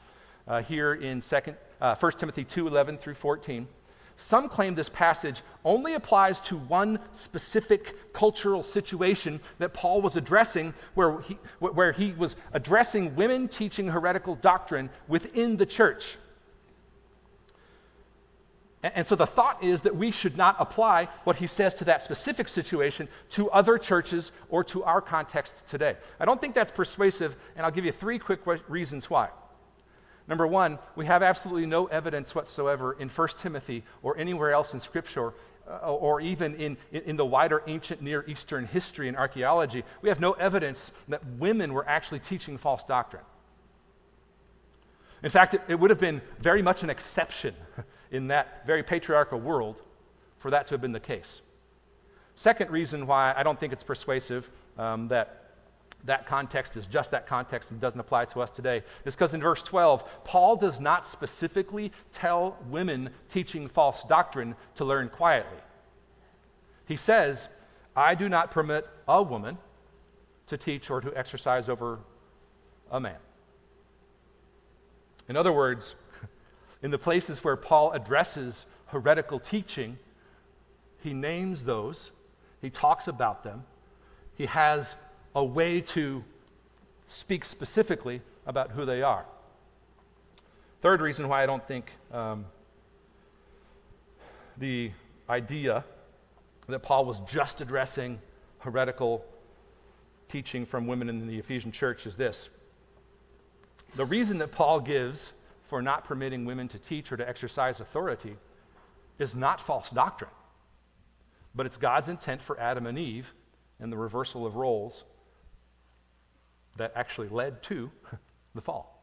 uh, 0.49 0.61
here 0.63 0.95
in 0.95 1.21
second, 1.21 1.57
uh, 1.81 1.95
1 1.95 2.13
Timothy 2.13 2.43
2 2.43 2.67
11 2.67 2.99
through 2.99 3.15
14. 3.15 3.69
Some 4.17 4.49
claim 4.49 4.75
this 4.75 4.89
passage 4.89 5.43
only 5.65 5.95
applies 5.95 6.41
to 6.43 6.57
one 6.57 6.99
specific 7.13 8.13
cultural 8.13 8.63
situation 8.63 9.41
that 9.59 9.75
Paul 9.75 10.01
was 10.01 10.17
addressing, 10.17 10.73
where 10.95 11.21
he, 11.21 11.35
where 11.61 11.93
he 11.93 12.13
was 12.13 12.35
addressing 12.55 13.15
women 13.15 13.47
teaching 13.47 13.89
heretical 13.89 14.35
doctrine 14.35 14.89
within 15.07 15.59
the 15.59 15.67
church. 15.67 16.17
And 18.95 19.07
so 19.07 19.17
the 19.17 19.27
thought 19.27 19.63
is 19.65 19.83
that 19.83 19.97
we 19.97 20.11
should 20.11 20.37
not 20.37 20.57
apply 20.59 21.07
what 21.25 21.37
he 21.37 21.47
says 21.47 21.75
to 21.77 21.85
that 21.85 22.03
specific 22.03 22.49
situation 22.49 23.09
to 23.31 23.51
other 23.51 23.79
churches 23.79 24.33
or 24.49 24.63
to 24.65 24.85
our 24.85 25.01
context 25.01 25.67
today. 25.69 25.97
I 26.21 26.25
don't 26.25 26.41
think 26.41 26.55
that's 26.55 26.73
persuasive, 26.73 27.37
and 27.57 27.65
I'll 27.65 27.73
give 27.73 27.85
you 27.85 27.93
three 27.93 28.19
quick 28.19 28.41
reasons 28.69 29.09
why. 29.09 29.31
Number 30.29 30.47
one, 30.47 30.79
we 30.95 31.07
have 31.07 31.23
absolutely 31.23 31.67
no 31.67 31.87
evidence 31.87 32.35
whatsoever 32.35 32.93
in 32.99 33.09
1 33.09 33.29
Timothy 33.39 33.85
or 34.03 34.19
anywhere 34.19 34.53
else 34.53 34.75
in 34.75 34.81
Scripture 34.81 35.33
uh, 35.69 35.93
or 35.93 36.21
even 36.21 36.55
in, 36.57 36.77
in 36.93 37.17
the 37.17 37.25
wider 37.25 37.63
ancient 37.67 38.03
Near 38.03 38.25
Eastern 38.29 38.67
history 38.67 39.09
and 39.09 39.17
archaeology. 39.17 39.85
We 40.03 40.09
have 40.09 40.21
no 40.21 40.33
evidence 40.33 40.93
that 41.09 41.25
women 41.39 41.73
were 41.73 41.89
actually 41.89 42.21
teaching 42.21 42.59
false 42.59 42.85
doctrine. 42.85 43.23
In 45.23 45.31
fact, 45.31 45.55
it, 45.55 45.63
it 45.69 45.81
would 45.81 45.91
have 45.91 45.99
been 45.99 46.21
very 46.41 46.63
much 46.63 46.83
an 46.83 46.91
exception 46.91 47.55
in 48.17 48.29
that 48.29 48.67
very 48.67 48.83
patriarchal 48.83 49.39
world 49.39 49.81
for 50.39 50.51
that 50.51 50.67
to 50.67 50.75
have 50.75 50.81
been 50.81 50.93
the 50.93 51.01
case. 51.01 51.43
Second 52.35 52.71
reason 52.71 53.07
why 53.07 53.33
I 53.37 53.43
don't 53.43 53.59
think 53.61 53.73
it's 53.73 53.83
persuasive 53.83 54.51
um, 54.79 55.09
that 55.09 55.43
that 56.05 56.27
context 56.27 56.77
is 56.77 56.87
just 56.87 57.11
that 57.11 57.27
context 57.27 57.71
and 57.71 57.81
doesn't 57.81 57.99
apply 57.99 58.27
to 58.27 58.41
us 58.41 58.51
today 58.51 58.83
is 59.05 59.17
because 59.17 59.35
in 59.35 59.41
verse 59.41 59.63
12, 59.63 60.25
Paul 60.25 60.57
does 60.57 60.81
not 60.81 61.07
specifically 61.07 61.93
tell 62.13 62.57
women 62.71 63.11
teaching 63.29 63.67
false 63.67 64.05
doctrine 64.05 64.55
to 64.77 64.85
learn 64.85 65.09
quietly. 65.09 65.59
He 66.87 66.97
says, 66.97 67.49
I 67.97 68.15
do 68.15 68.29
not 68.29 68.51
permit 68.51 68.87
a 69.09 69.23
woman 69.23 69.59
to 70.47 70.57
teach 70.57 70.91
or 70.91 71.01
to 71.01 71.17
exercise 71.17 71.69
over 71.69 71.99
a 72.91 73.01
man. 73.01 73.19
In 75.29 75.37
other 75.37 75.53
words, 75.53 75.97
in 76.87 76.93
the 76.93 76.99
places 76.99 77.43
where 77.43 77.57
Paul 77.57 77.91
addresses 77.91 78.65
heretical 78.87 79.41
teaching, 79.41 79.99
he 81.03 81.13
names 81.13 81.65
those, 81.65 82.13
he 82.63 82.71
talks 82.71 83.09
about 83.09 83.43
them, 83.43 83.65
he 84.37 84.47
has 84.47 84.95
a 85.35 85.45
way 85.45 85.81
to 85.81 86.23
speak 87.05 87.45
specifically 87.45 88.21
about 88.47 88.71
who 88.71 88.85
they 88.85 89.03
are. 89.03 89.27
Third 90.81 91.01
reason 91.01 91.29
why 91.29 91.43
I 91.43 91.47
don't 91.47 91.67
think 91.67 91.91
um, 92.13 92.47
the 94.57 94.93
idea 95.29 95.83
that 96.69 96.85
Paul 96.85 97.05
was 97.05 97.19
just 97.23 97.61
addressing 97.61 98.21
heretical 98.61 99.25
teaching 100.29 100.65
from 100.65 100.87
women 100.87 101.09
in 101.09 101.27
the 101.27 101.41
Ephesian 101.41 101.73
church 101.73 102.07
is 102.07 102.17
this 102.17 102.49
the 103.97 104.05
reason 104.05 104.39
that 104.39 104.53
Paul 104.53 104.79
gives 104.79 105.33
for 105.67 105.83
not 105.83 106.05
permitting 106.05 106.45
women 106.45 106.69
to 106.69 106.79
teach 106.79 107.13
or 107.13 107.17
to 107.17 107.29
exercise 107.29 107.81
authority 107.81 108.37
is 109.19 109.35
not 109.35 109.61
false 109.61 109.91
doctrine, 109.91 110.31
but 111.55 111.67
it's 111.67 111.77
God's 111.77 112.09
intent 112.09 112.43
for 112.43 112.59
Adam 112.61 112.87
and 112.87 112.99
Eve 112.99 113.35
and 113.81 113.93
the 113.93 113.97
reversal 113.97 114.47
of 114.47 114.57
roles 114.57 115.05
that 116.77 116.93
actually 116.95 117.29
led 117.29 117.63
to 117.65 117.91
the 118.55 118.61
fall. 118.61 119.03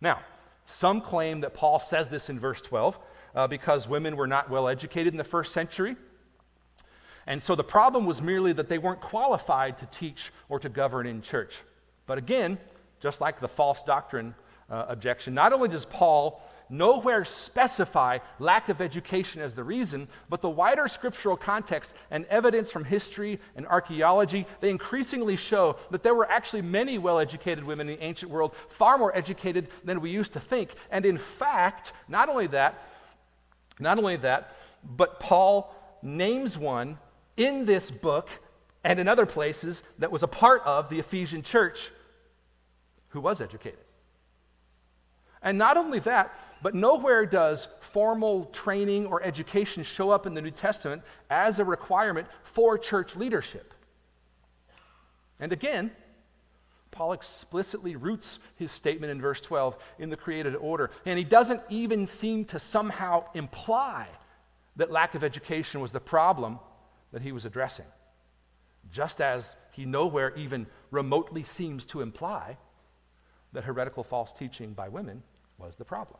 Now, 0.00 0.20
some 0.64 1.00
claim 1.00 1.40
that 1.40 1.54
Paul 1.54 1.78
says 1.78 2.08
this 2.10 2.30
in 2.30 2.38
verse 2.38 2.60
12 2.60 2.98
uh, 3.34 3.46
because 3.46 3.88
women 3.88 4.16
were 4.16 4.26
not 4.26 4.50
well 4.50 4.68
educated 4.68 5.12
in 5.12 5.18
the 5.18 5.24
first 5.24 5.52
century. 5.52 5.96
And 7.26 7.42
so 7.42 7.54
the 7.54 7.64
problem 7.64 8.06
was 8.06 8.22
merely 8.22 8.52
that 8.54 8.68
they 8.68 8.78
weren't 8.78 9.00
qualified 9.00 9.78
to 9.78 9.86
teach 9.86 10.32
or 10.48 10.58
to 10.58 10.68
govern 10.68 11.06
in 11.06 11.22
church. 11.22 11.58
But 12.06 12.18
again, 12.18 12.58
just 12.98 13.20
like 13.20 13.40
the 13.40 13.48
false 13.48 13.82
doctrine 13.82 14.34
uh, 14.70 14.86
objection, 14.88 15.34
not 15.34 15.52
only 15.52 15.68
does 15.68 15.84
Paul 15.84 16.40
nowhere 16.70 17.24
specify 17.24 18.18
lack 18.38 18.68
of 18.68 18.80
education 18.80 19.42
as 19.42 19.54
the 19.54 19.64
reason, 19.64 20.08
but 20.28 20.40
the 20.40 20.48
wider 20.48 20.86
scriptural 20.86 21.36
context 21.36 21.92
and 22.10 22.24
evidence 22.26 22.70
from 22.70 22.84
history 22.84 23.40
and 23.56 23.66
archaeology, 23.66 24.46
they 24.60 24.70
increasingly 24.70 25.36
show 25.36 25.76
that 25.90 26.02
there 26.02 26.14
were 26.14 26.30
actually 26.30 26.62
many 26.62 26.96
well 26.96 27.18
educated 27.18 27.64
women 27.64 27.88
in 27.88 27.98
the 27.98 28.04
ancient 28.04 28.30
world, 28.30 28.54
far 28.68 28.96
more 28.96 29.14
educated 29.16 29.68
than 29.84 30.00
we 30.00 30.10
used 30.10 30.32
to 30.34 30.40
think. 30.40 30.70
And 30.90 31.04
in 31.04 31.18
fact, 31.18 31.92
not 32.08 32.28
only 32.28 32.46
that, 32.48 32.80
not 33.80 33.98
only 33.98 34.16
that, 34.18 34.52
but 34.84 35.20
Paul 35.20 35.74
names 36.02 36.56
one 36.56 36.98
in 37.36 37.64
this 37.64 37.90
book 37.90 38.30
and 38.84 38.98
in 38.98 39.08
other 39.08 39.26
places 39.26 39.82
that 39.98 40.12
was 40.12 40.22
a 40.22 40.28
part 40.28 40.62
of 40.64 40.88
the 40.88 40.98
Ephesian 40.98 41.42
church 41.42 41.90
who 43.08 43.20
was 43.20 43.40
educated. 43.40 43.80
And 45.42 45.56
not 45.56 45.76
only 45.76 46.00
that, 46.00 46.34
but 46.62 46.74
nowhere 46.74 47.24
does 47.24 47.68
formal 47.80 48.46
training 48.46 49.06
or 49.06 49.22
education 49.22 49.82
show 49.82 50.10
up 50.10 50.26
in 50.26 50.34
the 50.34 50.42
New 50.42 50.50
Testament 50.50 51.02
as 51.30 51.58
a 51.58 51.64
requirement 51.64 52.26
for 52.42 52.76
church 52.76 53.16
leadership. 53.16 53.72
And 55.38 55.52
again, 55.52 55.90
Paul 56.90 57.12
explicitly 57.12 57.96
roots 57.96 58.40
his 58.56 58.70
statement 58.72 59.10
in 59.10 59.20
verse 59.20 59.40
12 59.40 59.76
in 59.98 60.10
the 60.10 60.16
created 60.16 60.56
order. 60.56 60.90
And 61.06 61.18
he 61.18 61.24
doesn't 61.24 61.62
even 61.70 62.06
seem 62.06 62.44
to 62.46 62.58
somehow 62.58 63.24
imply 63.34 64.08
that 64.76 64.90
lack 64.90 65.14
of 65.14 65.24
education 65.24 65.80
was 65.80 65.92
the 65.92 66.00
problem 66.00 66.58
that 67.12 67.22
he 67.22 67.32
was 67.32 67.44
addressing. 67.44 67.86
Just 68.90 69.20
as 69.20 69.56
he 69.72 69.84
nowhere 69.84 70.34
even 70.36 70.66
remotely 70.90 71.44
seems 71.44 71.86
to 71.86 72.02
imply 72.02 72.58
that 73.52 73.64
heretical 73.64 74.02
false 74.02 74.32
teaching 74.32 74.72
by 74.72 74.88
women 74.88 75.22
was 75.60 75.76
the 75.76 75.84
problem. 75.84 76.18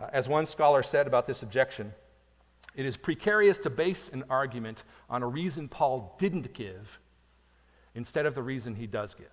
Uh, 0.00 0.08
as 0.12 0.28
one 0.28 0.46
scholar 0.46 0.82
said 0.82 1.06
about 1.06 1.26
this 1.26 1.42
objection, 1.42 1.92
it 2.74 2.86
is 2.86 2.96
precarious 2.96 3.58
to 3.60 3.70
base 3.70 4.08
an 4.08 4.24
argument 4.30 4.82
on 5.10 5.22
a 5.22 5.28
reason 5.28 5.68
Paul 5.68 6.16
didn't 6.18 6.52
give 6.54 6.98
instead 7.94 8.26
of 8.26 8.34
the 8.34 8.42
reason 8.42 8.74
he 8.74 8.86
does 8.86 9.14
give. 9.14 9.26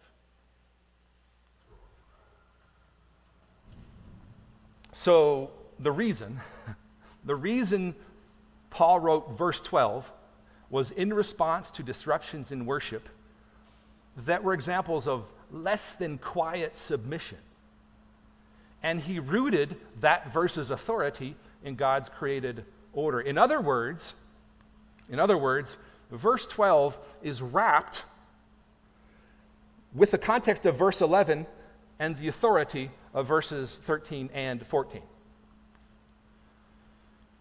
So, 4.91 5.51
the 5.79 5.91
reason, 5.91 6.39
the 7.24 7.36
reason 7.36 7.96
Paul 8.69 9.00
wrote 9.00 9.31
verse 9.31 9.62
12 9.62 10.12
was 10.69 10.91
in 10.91 11.13
response 11.13 11.72
to 11.72 11.84
disruptions 11.84 12.51
in 12.51 12.65
worship 12.65 13.08
that 14.25 14.43
were 14.43 14.53
examples 14.53 15.08
of 15.08 15.31
less 15.51 15.95
than 15.95 16.17
quiet 16.17 16.75
submission. 16.75 17.38
And 18.82 19.00
he 19.02 19.20
rooted 19.20 19.76
that 20.00 20.32
verse's 20.32 20.72
authority 20.72 21.36
in 21.63 21.76
God's 21.76 22.10
created 22.10 22.65
order. 22.94 23.20
In 23.20 23.38
other 23.38 23.60
words, 23.60 24.13
in 25.10 25.20
other 25.20 25.38
words, 25.38 25.78
verse 26.12 26.46
12 26.46 26.98
is 27.22 27.42
wrapped 27.42 28.04
with 29.94 30.12
the 30.12 30.18
context 30.18 30.65
of 30.65 30.78
verse 30.78 31.02
11 31.02 31.48
and 32.00 32.18
the 32.18 32.28
authority 32.28 32.92
of 33.13 33.28
verses 33.28 33.80
13 33.84 34.30
and 34.34 34.65
14. 34.65 35.02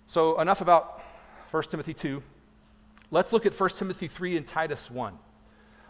So, 0.07 0.41
enough 0.41 0.61
about 0.61 1.03
1 1.51 1.63
Timothy 1.65 1.95
2. 1.95 2.23
Let's 3.11 3.33
look 3.33 3.47
at 3.47 3.59
1 3.59 3.71
Timothy 3.71 4.09
3 4.09 4.39
and 4.39 4.47
Titus 4.47 4.91
1. 4.91 5.19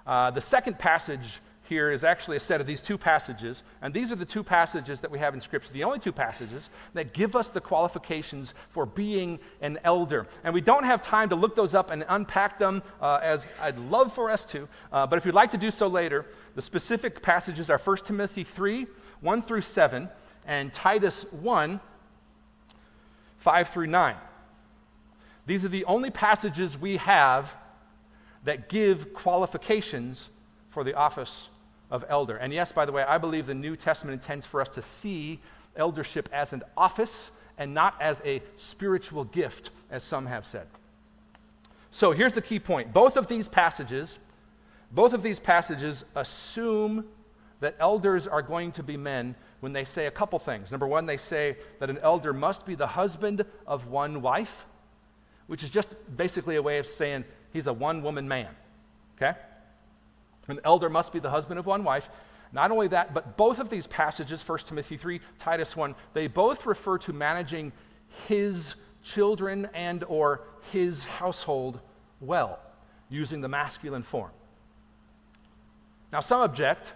Uh, 0.07 0.31
the 0.31 0.41
second 0.41 0.79
passage 0.79 1.41
here 1.69 1.93
is 1.93 2.03
actually 2.03 2.37
a 2.39 2.41
set 2.41 2.61
of 2.61 2.67
these 2.67 2.81
two 2.81 2.97
passages, 2.97 3.63
and 3.83 3.93
these 3.93 4.11
are 4.11 4.17
the 4.17 4.25
two 4.25 4.43
passages 4.43 5.03
that 5.03 5.11
we 5.11 5.19
have 5.19 5.35
in 5.35 5.41
Scripture, 5.41 5.73
the 5.73 5.85
only 5.85 5.99
two 5.99 6.13
passages 6.13 6.71
that 6.95 7.13
give 7.13 7.37
us 7.37 7.51
the 7.51 7.61
qualifications 7.61 8.55
for 8.71 8.87
being 8.87 9.39
an 9.61 9.79
elder. 9.85 10.27
And 10.45 10.55
we 10.55 10.61
don't 10.61 10.85
have 10.85 11.03
time 11.03 11.29
to 11.29 11.37
look 11.37 11.55
those 11.55 11.75
up 11.75 11.91
and 11.91 12.05
unpack 12.09 12.59
them 12.59 12.83
uh, 13.01 13.21
as 13.23 13.47
I'd 13.61 13.79
love 13.79 14.13
for 14.13 14.31
us 14.31 14.45
to, 14.47 14.67
uh, 14.93 15.07
but 15.07 15.17
if 15.19 15.27
you'd 15.27 15.35
like 15.35 15.51
to 15.51 15.59
do 15.59 15.71
so 15.71 15.87
later, 15.87 16.25
the 16.55 16.63
specific 16.63 17.23
passages 17.23 17.69
are 17.69 17.79
1 17.79 17.97
Timothy 17.99 18.45
3, 18.45 18.87
1 19.21 19.43
through 19.43 19.61
7, 19.61 20.09
and 20.47 20.73
Titus 20.73 21.31
1, 21.33 21.81
5 23.37 23.69
through 23.69 23.87
9. 23.87 24.17
These 25.47 25.65
are 25.65 25.69
the 25.69 25.85
only 25.85 26.11
passages 26.11 26.79
we 26.79 26.97
have 26.97 27.55
that 28.45 28.69
give 28.69 29.13
qualifications 29.13 30.31
for 30.71 30.85
the 30.85 30.95
office 30.95 31.49
of 31.91 32.05
elder. 32.09 32.37
And 32.37 32.53
yes, 32.53 32.73
by 32.73 32.85
the 32.85 32.93
way, 32.93 33.03
I 33.03 33.19
believe 33.19 33.47
the 33.47 33.55
New 33.55 33.77
Testament 33.77 34.21
intends 34.21 34.45
for 34.47 34.61
us 34.61 34.69
to 34.71 34.83
see 34.83 35.41
eldership 35.77 36.29
as 36.33 36.53
an 36.53 36.63
office 36.77 37.31
and 37.57 37.75
not 37.75 37.95
as 38.01 38.21
a 38.25 38.43
spiritual 38.57 39.25
gift, 39.25 39.71
as 39.91 40.05
some 40.05 40.27
have 40.27 40.47
said. 40.47 40.67
So 41.91 42.13
here's 42.13 42.35
the 42.35 42.43
key 42.43 42.61
point. 42.61 42.93
Both 42.93 43.17
of 43.17 43.27
these 43.27 43.49
passages, 43.49 44.19
both 44.93 45.15
of 45.15 45.23
these 45.23 45.41
passages 45.41 46.05
assume 46.15 47.07
that 47.61 47.75
elders 47.81 48.27
are 48.27 48.43
going 48.43 48.73
to 48.73 48.83
be 48.83 48.97
men 48.97 49.35
when 49.61 49.73
they 49.73 49.85
say 49.85 50.07
a 50.07 50.11
couple 50.11 50.39
things. 50.39 50.71
Number 50.71 50.87
one, 50.87 51.07
they 51.07 51.17
say 51.17 51.57
that 51.81 51.91
an 51.91 51.99
elder 51.99 52.33
must 52.33 52.65
be 52.65 52.75
the 52.75 52.87
husband 52.87 53.45
of 53.67 53.89
one 53.89 54.23
wife, 54.23 54.65
which 55.49 55.65
is 55.65 55.71
just 55.71 55.95
basically 56.17 56.57
a 56.57 56.63
way 56.63 56.79
of 56.79 56.87
saying 56.87 57.25
he's 57.53 57.67
a 57.67 57.73
one 57.73 58.03
woman 58.03 58.29
man. 58.29 58.49
Okay? 59.17 59.37
An 60.49 60.61
elder 60.65 60.89
must 60.89 61.13
be 61.13 61.19
the 61.19 61.31
husband 61.31 61.59
of 61.59 61.67
one 61.67 61.85
wife. 61.85 62.11
Not 62.53 62.71
only 62.71 62.89
that, 62.89 63.13
but 63.13 63.37
both 63.37 63.61
of 63.61 63.69
these 63.69 63.87
passages, 63.87 64.47
1 64.47 64.59
Timothy 64.61 64.97
3, 64.97 65.21
Titus 65.39 65.77
1, 65.77 65.95
they 66.15 66.27
both 66.27 66.65
refer 66.67 66.97
to 66.99 67.13
managing 67.13 67.73
his 68.27 68.77
children 69.03 69.69
and 69.75 70.03
or 70.05 70.43
his 70.73 71.05
household 71.05 71.81
well, 72.21 72.59
using 73.11 73.43
the 73.43 73.49
masculine 73.49 74.03
form. 74.03 74.31
Now, 76.11 76.21
some 76.21 76.41
object 76.41 76.95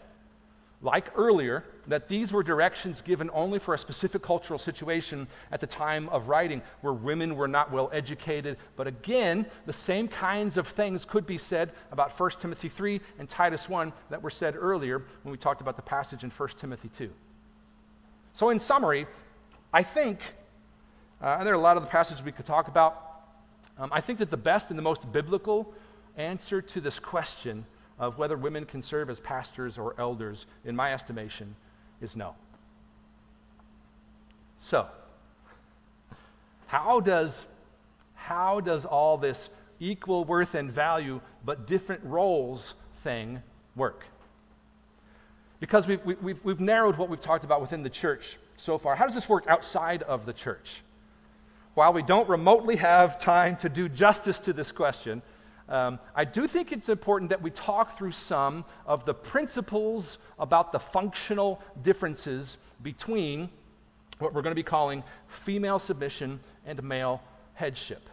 like 0.81 1.11
earlier, 1.15 1.65
that 1.89 2.09
these 2.09 2.33
were 2.33 2.43
directions 2.43 3.03
given 3.03 3.31
only 3.33 3.59
for 3.59 3.75
a 3.75 3.79
specific 3.79 4.23
cultural 4.23 4.59
situation 4.59 5.27
at 5.51 5.61
the 5.61 5.67
time 5.67 6.09
of 6.11 6.29
writing, 6.29 6.63
where 6.81 6.93
women 6.93 7.37
were 7.37 7.49
not 7.49 7.73
well 7.73 7.91
educated. 7.93 8.57
But 8.77 8.87
again, 8.87 9.47
the 9.67 9.73
same 9.73 10.09
kinds 10.09 10.57
of 10.57 10.69
things 10.69 11.05
could 11.05 11.27
be 11.27 11.39
said 11.39 11.73
about 11.91 12.19
1 12.19 12.31
Timothy 12.41 12.69
3 12.69 13.01
and 13.19 13.29
Titus 13.29 13.69
1 13.69 13.93
that 14.11 14.23
were 14.23 14.31
said 14.31 14.55
earlier 14.57 15.03
when 15.23 15.33
we 15.33 15.39
talked 15.39 15.61
about 15.61 15.77
the 15.77 15.83
passage 15.83 16.25
in 16.25 16.31
1 16.31 16.49
Timothy 16.51 16.89
2. 16.97 17.11
So, 18.33 18.51
in 18.51 18.59
summary, 18.59 19.07
I 19.73 19.83
think, 19.83 20.21
uh, 21.21 21.37
and 21.39 21.47
there 21.47 21.55
are 21.55 21.59
a 21.59 21.61
lot 21.61 21.77
of 21.77 21.83
the 21.83 21.89
passages 21.89 22.23
we 22.23 22.33
could 22.33 22.47
talk 22.47 22.69
about, 22.69 23.09
um, 23.79 23.91
I 23.93 24.01
think 24.01 24.19
that 24.21 24.31
the 24.31 24.37
best 24.37 24.71
and 24.71 24.79
the 24.79 24.83
most 24.83 25.11
biblical 25.13 25.75
answer 26.17 26.63
to 26.63 26.81
this 26.81 26.99
question 26.99 27.65
of 27.99 28.19
whether 28.19 28.37
women 28.37 28.65
can 28.65 28.83
serve 28.83 29.09
as 29.11 29.21
pastors 29.21 29.79
or 29.79 29.95
elders, 29.99 30.47
in 30.65 30.75
my 30.75 30.93
estimation, 30.93 31.55
is 32.03 32.17
no. 32.17 32.35
So, 34.57 34.87
how 36.67 37.01
does, 37.01 37.47
how 38.15 38.61
does 38.61 38.85
all 38.85 39.17
this 39.17 39.51
equal 39.81 40.25
worth 40.25 40.55
and 40.55 40.71
value 40.71 41.21
but 41.45 41.67
different 41.67 42.05
roles 42.05 42.75
thing 42.97 43.43
work? 43.77 44.05
Because 45.61 45.87
we've, 45.87 46.05
we've, 46.05 46.45
we've 46.45 46.61
narrowed 46.61 46.97
what 46.97 47.09
we've 47.09 47.21
talked 47.21 47.45
about 47.45 47.61
within 47.61 47.83
the 47.83 47.91
church 47.91 48.37
so 48.57 48.79
far. 48.79 48.97
How 48.97 49.07
does 49.07 49.15
this 49.15 49.29
work 49.29 49.47
outside 49.47 50.03
of 50.03 50.27
the 50.27 50.33
church? 50.33 50.83
While 51.75 51.93
we 51.93 52.03
don't 52.03 52.29
remotely 52.29 52.77
have 52.77 53.19
time 53.19 53.57
to 53.59 53.69
do 53.69 53.89
justice 53.89 54.39
to 54.41 54.53
this 54.53 54.73
question, 54.73 55.23
um, 55.73 55.99
I 56.15 56.27
do 56.27 56.47
think 56.47 56.71
it's 56.71 56.91
important 56.91 57.31
that 57.31 57.41
we 57.41 57.51
talk 57.51 57.97
through 57.97 58.13
some 58.13 58.67
of 58.85 59.07
the 59.07 59.15
principles 59.15 60.19
about 60.39 60.71
the 60.71 60.79
functional 60.79 61.63
differences 61.83 62.59
between 62.83 63.49
what 64.19 64.35
we're 64.35 64.43
going 64.43 64.51
to 64.51 64.55
be 64.55 64.63
calling 64.63 65.03
female 65.29 65.79
submission 65.79 66.41
and 66.67 66.83
male 66.83 67.23
headship. 67.55 68.11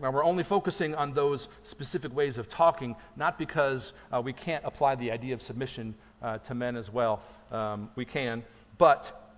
Now, 0.00 0.10
we're 0.10 0.24
only 0.24 0.42
focusing 0.42 0.96
on 0.96 1.14
those 1.14 1.48
specific 1.62 2.14
ways 2.14 2.36
of 2.36 2.48
talking, 2.48 2.96
not 3.14 3.38
because 3.38 3.92
uh, 4.12 4.20
we 4.20 4.32
can't 4.32 4.64
apply 4.64 4.96
the 4.96 5.12
idea 5.12 5.34
of 5.34 5.42
submission 5.42 5.94
uh, 6.20 6.38
to 6.38 6.54
men 6.56 6.74
as 6.74 6.92
well. 6.92 7.22
Um, 7.52 7.90
we 7.94 8.04
can, 8.04 8.42
but 8.76 9.32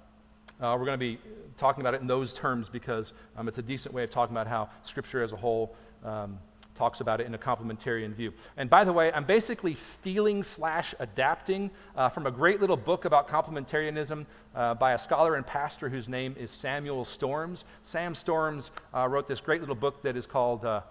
uh, 0.62 0.74
we're 0.78 0.86
going 0.86 0.98
to 0.98 1.06
be 1.06 1.18
talking 1.58 1.82
about 1.82 1.92
it 1.92 2.00
in 2.00 2.06
those 2.06 2.32
terms 2.32 2.70
because 2.70 3.12
um, 3.36 3.48
it's 3.48 3.58
a 3.58 3.62
decent 3.62 3.94
way 3.94 4.02
of 4.02 4.10
talking 4.10 4.34
about 4.34 4.46
how 4.46 4.70
Scripture 4.82 5.22
as 5.22 5.32
a 5.32 5.36
whole 5.36 5.76
um, 6.04 6.38
talks 6.78 7.00
about 7.00 7.20
it 7.20 7.26
in 7.26 7.34
a 7.34 7.38
complementarian 7.38 8.14
view. 8.14 8.32
And 8.56 8.70
by 8.70 8.84
the 8.84 8.92
way, 8.92 9.12
I'm 9.12 9.24
basically 9.24 9.74
stealing 9.74 10.44
slash 10.44 10.94
adapting 11.00 11.70
uh, 11.96 12.08
from 12.08 12.26
a 12.26 12.30
great 12.30 12.60
little 12.60 12.76
book 12.76 13.04
about 13.04 13.28
complementarianism 13.28 14.24
uh, 14.54 14.74
by 14.74 14.92
a 14.92 14.98
scholar 14.98 15.34
and 15.34 15.46
pastor 15.46 15.88
whose 15.88 16.08
name 16.08 16.36
is 16.38 16.50
Samuel 16.50 17.04
Storms. 17.04 17.64
Sam 17.82 18.14
Storms 18.14 18.70
uh, 18.94 19.08
wrote 19.08 19.26
this 19.26 19.40
great 19.40 19.60
little 19.60 19.74
book 19.74 20.02
that 20.02 20.16
is 20.16 20.24
called, 20.24 20.64
uh, 20.64 20.82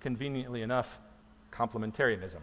conveniently 0.00 0.62
enough, 0.62 0.98
Complementarianism. 1.50 2.40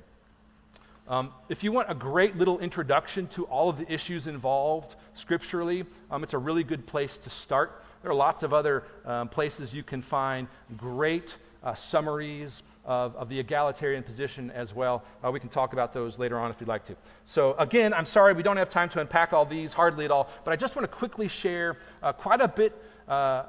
Um, 1.07 1.31
if 1.47 1.63
you 1.63 1.71
want 1.71 1.89
a 1.89 1.95
great 1.95 2.35
little 2.35 2.59
introduction 2.59 3.27
to 3.27 3.45
all 3.45 3.69
of 3.69 3.77
the 3.77 3.89
issues 3.91 4.27
involved 4.27 4.95
scripturally, 5.13 5.85
um, 6.11 6.23
it's 6.23 6.33
a 6.33 6.37
really 6.37 6.65
good 6.65 6.85
place 6.85 7.17
to 7.19 7.29
start. 7.29 7.81
There 8.01 8.11
are 8.11 8.15
lots 8.15 8.43
of 8.43 8.53
other 8.53 8.83
um, 9.05 9.29
places 9.29 9.73
you 9.73 9.83
can 9.83 10.01
find 10.01 10.47
great 10.75 11.37
uh, 11.67 11.75
summaries 11.75 12.63
of, 12.85 13.13
of, 13.17 13.27
the 13.27 13.37
egalitarian 13.37 14.01
position 14.01 14.49
as 14.51 14.73
well. 14.73 15.03
Uh, 15.21 15.29
we 15.29 15.39
can 15.39 15.49
talk 15.49 15.73
about 15.73 15.93
those 15.93 16.17
later 16.17 16.39
on 16.39 16.49
if 16.49 16.61
you'd 16.61 16.69
like 16.69 16.85
to. 16.85 16.95
So, 17.25 17.55
again, 17.59 17.93
I'm 17.93 18.05
sorry 18.05 18.31
we 18.31 18.41
don't 18.41 18.55
have 18.55 18.69
time 18.69 18.87
to 18.89 19.01
unpack 19.01 19.33
all 19.33 19.45
these, 19.45 19.73
hardly 19.73 20.05
at 20.05 20.11
all, 20.11 20.29
but 20.45 20.51
I 20.51 20.55
just 20.55 20.77
want 20.77 20.89
to 20.89 20.97
quickly 20.97 21.27
share 21.27 21.77
uh, 22.01 22.13
quite 22.13 22.39
a 22.39 22.47
bit. 22.47 22.73
Uh, 23.07 23.43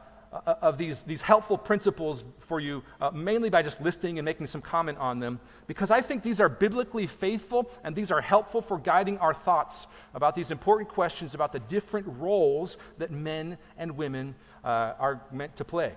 of 0.61 0.77
these, 0.77 1.05
these 1.05 1.23
helpful 1.23 1.57
principles 1.57 2.23
for 2.39 2.61
you, 2.61 2.83
uh, 3.01 3.11
mainly 3.13 3.49
by 3.49 3.63
just 3.63 3.81
listing 3.81 4.19
and 4.19 4.27
making 4.27 4.47
some 4.47 4.61
comment 4.61 4.99
on 4.99 5.21
them, 5.21 5.41
because 5.67 5.91
I 5.91 6.03
think 6.03 6.23
these 6.23 6.39
are 6.39 6.51
biblically 6.51 7.07
faithful 7.07 7.71
and 7.83 7.97
these 7.97 8.11
are 8.11 8.21
helpful 8.21 8.61
for 8.61 8.77
guiding 8.77 9.17
our 9.21 9.33
thoughts 9.33 9.87
about 10.13 10.35
these 10.35 10.51
important 10.51 10.91
questions 10.91 11.35
about 11.35 11.53
the 11.53 11.61
different 11.61 12.07
roles 12.19 12.77
that 12.99 13.11
men 13.11 13.57
and 13.79 13.97
women 13.97 14.35
are 14.63 15.23
meant 15.33 15.57
to 15.57 15.65
play. 15.65 15.95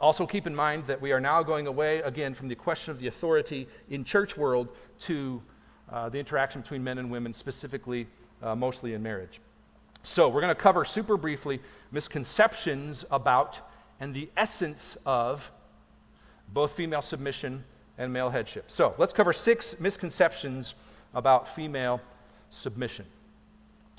Also, 0.00 0.26
keep 0.26 0.46
in 0.46 0.54
mind 0.54 0.86
that 0.86 1.00
we 1.00 1.10
are 1.10 1.20
now 1.20 1.42
going 1.42 1.66
away 1.66 1.98
again 2.02 2.32
from 2.32 2.46
the 2.46 2.54
question 2.54 2.92
of 2.92 3.00
the 3.00 3.08
authority 3.08 3.66
in 3.90 4.04
church 4.04 4.36
world 4.36 4.68
to 5.00 5.42
uh, 5.90 6.08
the 6.08 6.18
interaction 6.18 6.60
between 6.60 6.84
men 6.84 6.98
and 6.98 7.10
women, 7.10 7.34
specifically, 7.34 8.06
uh, 8.42 8.54
mostly 8.54 8.94
in 8.94 9.02
marriage. 9.02 9.40
So, 10.04 10.28
we're 10.28 10.40
going 10.40 10.54
to 10.54 10.60
cover 10.60 10.84
super 10.84 11.16
briefly 11.16 11.60
misconceptions 11.90 13.04
about 13.10 13.60
and 13.98 14.14
the 14.14 14.28
essence 14.36 14.96
of 15.04 15.50
both 16.52 16.72
female 16.72 17.02
submission 17.02 17.64
and 17.98 18.12
male 18.12 18.30
headship. 18.30 18.70
So, 18.70 18.94
let's 18.98 19.12
cover 19.12 19.32
six 19.32 19.80
misconceptions 19.80 20.74
about 21.12 21.48
female 21.48 22.00
submission. 22.50 23.06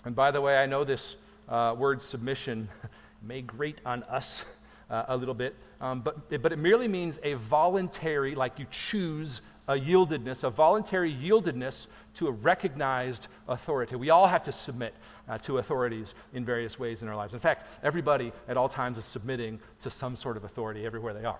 And 0.06 0.16
by 0.16 0.32
the 0.32 0.40
way, 0.40 0.58
I 0.58 0.66
know 0.66 0.86
this 0.86 1.18
uh, 1.50 1.76
word 1.78 2.02
submission 2.02 2.70
may 3.22 3.42
grate 3.42 3.82
on 3.86 4.04
us 4.04 4.46
uh, 4.90 5.06
a 5.08 5.18
little 5.18 5.34
bit, 5.34 5.56
um, 5.82 6.02
but, 6.02 6.42
but 6.42 6.52
it 6.52 6.60
merely 6.60 6.88
means 6.88 7.20
a 7.24 7.34
voluntary, 7.34 8.36
like 8.36 8.60
you 8.60 8.66
choose 8.72 9.42
a 9.68 9.74
yieldedness, 9.74 10.44
a 10.44 10.50
voluntary 10.50 11.14
yieldedness 11.14 11.88
to 12.16 12.28
a 12.28 12.32
recognized 12.32 13.28
authority. 13.48 13.96
We 13.96 14.10
all 14.10 14.26
have 14.26 14.44
to 14.44 14.52
submit 14.52 14.96
uh, 15.28 15.38
to 15.40 15.60
authorities 15.60 16.16
in 16.34 16.44
various 16.44 16.80
ways 16.80 17.04
in 17.04 17.08
our 17.08 17.16
lives. 17.16 17.36
In 17.36 17.40
fact, 17.40 17.66
everybody 17.84 18.32
at 18.48 18.58
all 18.58 18.68
times 18.68 18.98
is 18.98 19.06
submitting 19.06 19.60
to 19.82 19.92
some 19.92 20.16
sort 20.16 20.38
of 20.38 20.44
authority 20.44 20.86
everywhere 20.86 21.14
they 21.14 21.26
are. 21.26 21.40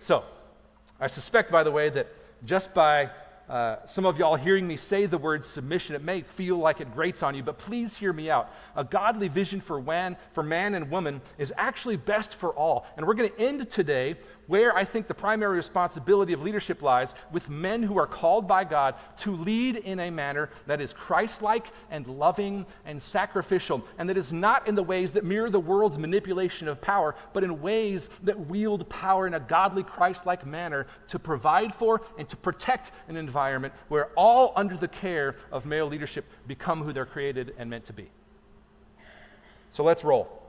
So, 0.00 0.24
I 1.00 1.06
suspect, 1.06 1.52
by 1.52 1.62
the 1.62 1.70
way, 1.70 1.88
that 1.90 2.08
just 2.44 2.74
by 2.74 3.10
uh, 3.52 3.84
some 3.84 4.06
of 4.06 4.18
y'all 4.18 4.34
hearing 4.34 4.66
me 4.66 4.78
say 4.78 5.04
the 5.04 5.18
word 5.18 5.44
submission, 5.44 5.94
it 5.94 6.02
may 6.02 6.22
feel 6.22 6.56
like 6.56 6.80
it 6.80 6.90
grates 6.94 7.22
on 7.22 7.34
you, 7.34 7.42
but 7.42 7.58
please 7.58 7.94
hear 7.94 8.10
me 8.10 8.30
out. 8.30 8.50
A 8.76 8.82
godly 8.82 9.28
vision 9.28 9.60
for, 9.60 9.78
man, 9.82 10.16
for 10.32 10.42
man 10.42 10.74
and 10.74 10.90
woman 10.90 11.20
is 11.36 11.52
actually 11.58 11.98
best 11.98 12.34
for 12.34 12.54
all. 12.54 12.86
And 12.96 13.06
we're 13.06 13.12
going 13.12 13.28
to 13.28 13.38
end 13.38 13.68
today 13.68 14.16
where 14.46 14.74
I 14.74 14.84
think 14.84 15.06
the 15.06 15.14
primary 15.14 15.56
responsibility 15.56 16.32
of 16.32 16.42
leadership 16.42 16.82
lies 16.82 17.14
with 17.30 17.50
men 17.50 17.82
who 17.82 17.98
are 17.98 18.06
called 18.06 18.48
by 18.48 18.64
God 18.64 18.94
to 19.18 19.36
lead 19.36 19.76
in 19.76 20.00
a 20.00 20.10
manner 20.10 20.48
that 20.66 20.80
is 20.80 20.94
Christ 20.94 21.42
like 21.42 21.66
and 21.90 22.06
loving 22.06 22.64
and 22.86 23.00
sacrificial, 23.02 23.86
and 23.98 24.08
that 24.08 24.16
is 24.16 24.32
not 24.32 24.66
in 24.66 24.74
the 24.74 24.82
ways 24.82 25.12
that 25.12 25.24
mirror 25.24 25.50
the 25.50 25.60
world's 25.60 25.98
manipulation 25.98 26.68
of 26.68 26.80
power, 26.80 27.14
but 27.34 27.44
in 27.44 27.60
ways 27.60 28.08
that 28.24 28.48
wield 28.48 28.88
power 28.88 29.26
in 29.26 29.34
a 29.34 29.40
godly, 29.40 29.82
Christ 29.82 30.24
like 30.24 30.46
manner 30.46 30.86
to 31.08 31.18
provide 31.18 31.72
for 31.72 32.00
and 32.18 32.28
to 32.30 32.36
protect 32.36 32.92
an 33.08 33.16
environment 33.16 33.41
where 33.88 34.10
all 34.16 34.52
under 34.56 34.76
the 34.76 34.88
care 34.88 35.34
of 35.50 35.66
male 35.66 35.86
leadership 35.86 36.24
become 36.46 36.82
who 36.82 36.92
they're 36.92 37.06
created 37.06 37.54
and 37.58 37.68
meant 37.70 37.84
to 37.86 37.92
be. 37.92 38.08
So 39.70 39.82
let's 39.84 40.04
roll. 40.04 40.42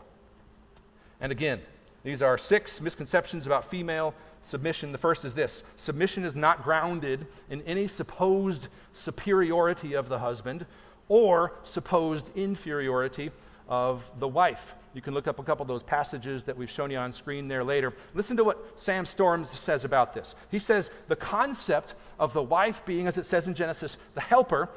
And 1.21 1.31
again, 1.31 1.61
these 2.03 2.21
are 2.21 2.37
six 2.37 2.81
misconceptions 2.81 3.47
about 3.47 3.63
female 3.63 4.13
submission. 4.41 4.91
The 4.91 4.97
first 4.97 5.23
is 5.23 5.33
this 5.33 5.63
submission 5.77 6.25
is 6.25 6.35
not 6.35 6.63
grounded 6.63 7.25
in 7.49 7.61
any 7.61 7.87
supposed 7.87 8.67
superiority 8.91 9.93
of 9.93 10.09
the 10.09 10.19
husband 10.19 10.65
or 11.07 11.53
supposed 11.63 12.29
inferiority 12.35 13.31
of 13.73 14.11
the 14.19 14.27
wife. 14.27 14.75
You 14.93 15.01
can 15.01 15.15
look 15.15 15.27
up 15.27 15.39
a 15.39 15.43
couple 15.43 15.63
of 15.63 15.67
those 15.67 15.81
passages 15.81 16.43
that 16.43 16.55
we've 16.55 16.69
shown 16.69 16.91
you 16.91 16.97
on 16.99 17.11
screen 17.11 17.47
there 17.47 17.63
later. 17.63 17.91
Listen 18.13 18.37
to 18.37 18.43
what 18.43 18.79
Sam 18.79 19.03
Storms 19.03 19.49
says 19.49 19.83
about 19.83 20.13
this. 20.13 20.35
He 20.51 20.59
says 20.59 20.91
the 21.07 21.15
concept 21.15 21.95
of 22.19 22.33
the 22.33 22.43
wife 22.43 22.85
being, 22.85 23.07
as 23.07 23.17
it 23.17 23.25
says 23.25 23.47
in 23.47 23.55
Genesis, 23.55 23.97
the 24.13 24.21
helper, 24.21 24.69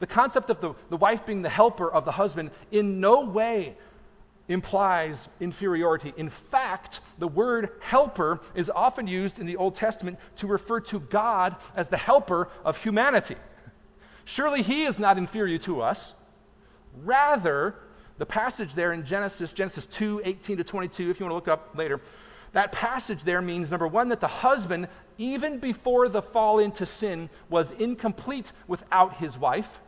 the 0.00 0.06
concept 0.06 0.50
of 0.50 0.60
the, 0.60 0.74
the 0.90 0.98
wife 0.98 1.24
being 1.24 1.40
the 1.40 1.48
helper 1.48 1.90
of 1.90 2.04
the 2.04 2.12
husband 2.12 2.50
in 2.70 3.00
no 3.00 3.24
way 3.24 3.74
implies 4.48 5.30
inferiority. 5.40 6.12
In 6.18 6.28
fact, 6.28 7.00
the 7.18 7.28
word 7.28 7.70
helper 7.80 8.38
is 8.54 8.68
often 8.68 9.06
used 9.06 9.38
in 9.38 9.46
the 9.46 9.56
Old 9.56 9.76
Testament 9.76 10.18
to 10.36 10.46
refer 10.46 10.78
to 10.80 11.00
God 11.00 11.56
as 11.74 11.88
the 11.88 11.96
helper 11.96 12.50
of 12.66 12.76
humanity. 12.76 13.36
Surely 14.26 14.60
he 14.60 14.82
is 14.82 14.98
not 14.98 15.16
inferior 15.16 15.56
to 15.60 15.80
us. 15.80 16.12
Rather, 17.02 17.76
the 18.18 18.26
passage 18.26 18.74
there 18.74 18.92
in 18.92 19.04
Genesis, 19.04 19.52
Genesis 19.52 19.86
2 19.86 20.22
18 20.24 20.58
to 20.58 20.64
22, 20.64 21.10
if 21.10 21.20
you 21.20 21.26
want 21.26 21.30
to 21.30 21.34
look 21.34 21.48
up 21.48 21.76
later, 21.76 22.00
that 22.52 22.70
passage 22.72 23.24
there 23.24 23.40
means 23.40 23.70
number 23.70 23.86
one, 23.86 24.08
that 24.08 24.20
the 24.20 24.28
husband, 24.28 24.88
even 25.18 25.58
before 25.58 26.08
the 26.08 26.22
fall 26.22 26.58
into 26.58 26.84
sin, 26.84 27.30
was 27.48 27.70
incomplete 27.72 28.52
without 28.66 29.16
his 29.16 29.38
wife. 29.38 29.80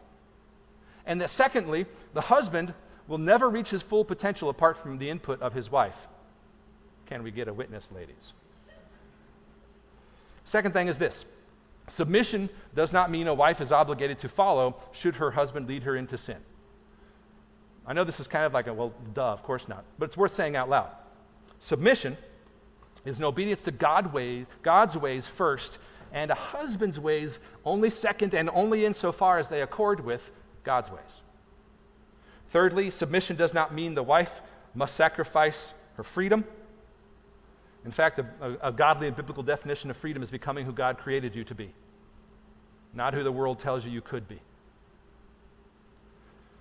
And 1.07 1.21
that 1.21 1.31
secondly, 1.31 1.87
the 2.15 2.23
husband 2.23 2.73
will 3.07 3.19
never 3.19 3.51
reach 3.51 3.71
his 3.71 3.83
full 3.83 4.05
potential 4.05 4.49
apart 4.49 4.79
from 4.79 4.97
the 4.97 5.11
input 5.11 5.43
of 5.43 5.53
his 5.53 5.71
wife. 5.71 6.09
Can 7.07 7.23
we 7.23 7.31
get 7.31 7.49
a 7.49 7.53
witness, 7.53 7.93
ladies? 7.93 8.33
Second 10.45 10.73
thing 10.73 10.89
is 10.89 10.99
this 10.99 11.27
submission 11.87 12.49
does 12.75 12.95
not 12.95 13.11
mean 13.11 13.29
a 13.29 13.35
wife 13.35 13.61
is 13.61 13.71
obligated 13.71 14.19
to 14.21 14.29
follow 14.29 14.77
should 14.93 15.17
her 15.17 15.33
husband 15.33 15.69
lead 15.69 15.83
her 15.83 15.97
into 15.97 16.17
sin. 16.17 16.39
I 17.87 17.93
know 17.93 18.05
this 18.05 18.21
is 18.21 18.27
kind 18.27 18.45
of 18.45 18.55
like 18.55 18.67
a, 18.67 18.75
well, 18.75 18.93
duh, 19.13 19.33
of 19.33 19.43
course 19.43 19.69
not, 19.69 19.85
but 19.99 20.07
it's 20.07 20.17
worth 20.17 20.35
saying 20.35 20.57
out 20.57 20.69
loud. 20.69 20.91
Submission 21.59 22.17
is 23.05 23.19
an 23.19 23.25
obedience 23.25 23.63
to 23.63 23.71
God 23.71 24.13
ways, 24.13 24.47
God's 24.63 24.97
ways 24.97 25.27
first, 25.27 25.79
and 26.13 26.31
a 26.31 26.35
husband's 26.35 26.99
ways 26.99 27.41
only 27.65 27.91
second 27.91 28.35
and 28.35 28.49
only 28.55 28.85
insofar 28.87 29.39
as 29.39 29.49
they 29.49 29.63
accord 29.63 30.05
with 30.05 30.31
God's 30.63 30.91
ways. 30.91 31.21
Thirdly, 32.49 32.91
submission 32.91 33.37
does 33.37 33.53
not 33.53 33.75
mean 33.75 33.95
the 33.95 34.03
wife 34.03 34.41
must 34.75 34.95
sacrifice 34.95 35.75
her 35.97 36.03
freedom. 36.03 36.45
In 37.85 37.91
fact, 37.91 38.19
a, 38.19 38.27
a, 38.41 38.69
a, 38.69 38.73
godly 38.73 39.09
and 39.09 39.17
biblical 39.17 39.43
definition 39.43 39.91
of 39.91 39.97
freedom 39.97 40.23
is 40.23 40.31
becoming 40.31 40.65
who 40.65 40.73
God 40.73 40.99
created 40.99 41.35
you 41.35 41.45
to 41.45 41.55
be, 41.55 41.71
not 42.95 43.13
who 43.13 43.23
the 43.23 43.33
world 43.33 43.59
tells 43.59 43.85
you 43.85 43.91
you 43.91 44.01
could 44.01 44.27
be. 44.27 44.41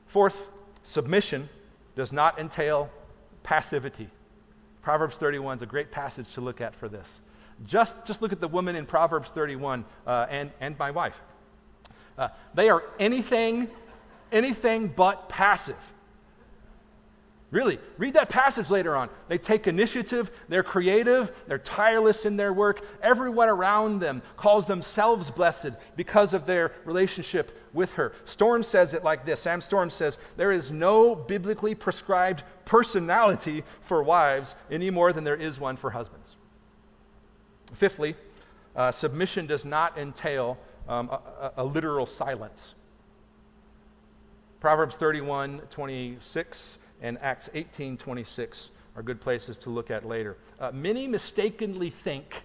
Fourth, 0.08 0.52
submission 0.84 1.50
does 1.96 2.14
not 2.14 2.40
entail 2.40 2.90
passivity. 3.42 4.10
Proverbs 4.82 5.16
31 5.16 5.58
is 5.58 5.62
a 5.62 5.66
great 5.66 5.92
passage 5.92 6.32
to 6.34 6.42
look 6.42 6.62
at 6.62 6.76
for 6.76 6.88
this. 6.88 7.20
Just, 7.66 8.06
just 8.06 8.22
look 8.22 8.32
at 8.32 8.42
the 8.42 8.48
woman 8.48 8.76
in 8.76 8.86
Proverbs 8.86 9.30
31 9.30 9.86
uh, 10.06 10.28
and, 10.30 10.52
and 10.60 10.78
my 10.78 10.92
wife. 10.92 11.22
Uh, 12.18 12.30
they 12.54 12.70
are 12.70 12.84
anything 13.00 13.70
anything 14.34 14.88
but 14.88 15.30
passive. 15.30 15.93
Really, 17.54 17.78
read 18.00 18.16
that 18.16 18.30
passage 18.30 18.72
later 18.72 18.96
on. 18.96 19.10
They 19.28 19.38
take 19.38 19.68
initiative, 19.68 20.32
they're 20.50 20.64
creative, 20.64 21.44
they're 21.48 21.60
tireless 21.60 22.26
in 22.26 22.36
their 22.36 22.52
work. 22.52 22.84
Everyone 23.00 23.48
around 23.48 24.00
them 24.00 24.24
calls 24.38 24.66
themselves 24.66 25.30
blessed 25.30 25.74
because 25.96 26.34
of 26.34 26.48
their 26.48 26.72
relationship 26.84 27.56
with 27.72 27.94
her. 27.94 28.14
Storm 28.26 28.64
says 28.64 28.96
it 28.96 29.04
like 29.04 29.24
this 29.24 29.42
Sam 29.42 29.62
Storm 29.62 29.92
says, 29.92 30.18
There 30.36 30.52
is 30.52 30.72
no 30.72 31.14
biblically 31.14 31.76
prescribed 31.76 32.42
personality 32.66 33.64
for 33.82 34.02
wives 34.02 34.56
any 34.72 34.90
more 34.90 35.14
than 35.14 35.24
there 35.24 35.36
is 35.36 35.60
one 35.60 35.76
for 35.76 35.92
husbands. 35.92 36.36
Fifthly, 37.76 38.16
uh, 38.76 38.92
submission 38.92 39.46
does 39.46 39.64
not 39.64 39.96
entail 39.96 40.58
um, 40.90 41.08
a, 41.12 41.52
a, 41.58 41.64
literal 41.64 42.08
silence. 42.08 42.74
Proverbs 44.60 44.96
31 44.96 45.62
26 45.70 46.80
and 47.04 47.22
Acts 47.22 47.50
18 47.54 47.98
26 47.98 48.72
are 48.96 49.04
good 49.04 49.22
places 49.22 49.58
to 49.60 49.70
look 49.70 49.92
at 49.92 50.08
later. 50.08 50.38
Uh, 50.60 50.72
many 50.72 51.08
mistakenly 51.08 51.92
think 51.92 52.44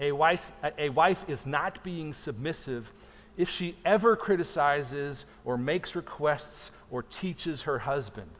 a 0.00 0.10
wife, 0.10 0.50
a 0.78 0.88
wife 0.88 1.24
is 1.28 1.46
not 1.46 1.84
being 1.84 2.12
submissive 2.12 2.90
if 3.36 3.48
she 3.48 3.76
ever 3.84 4.16
criticizes 4.16 5.26
or 5.44 5.56
makes 5.56 5.94
requests 5.94 6.72
or 6.90 7.02
teaches 7.02 7.62
her 7.62 7.78
husband. 7.78 8.30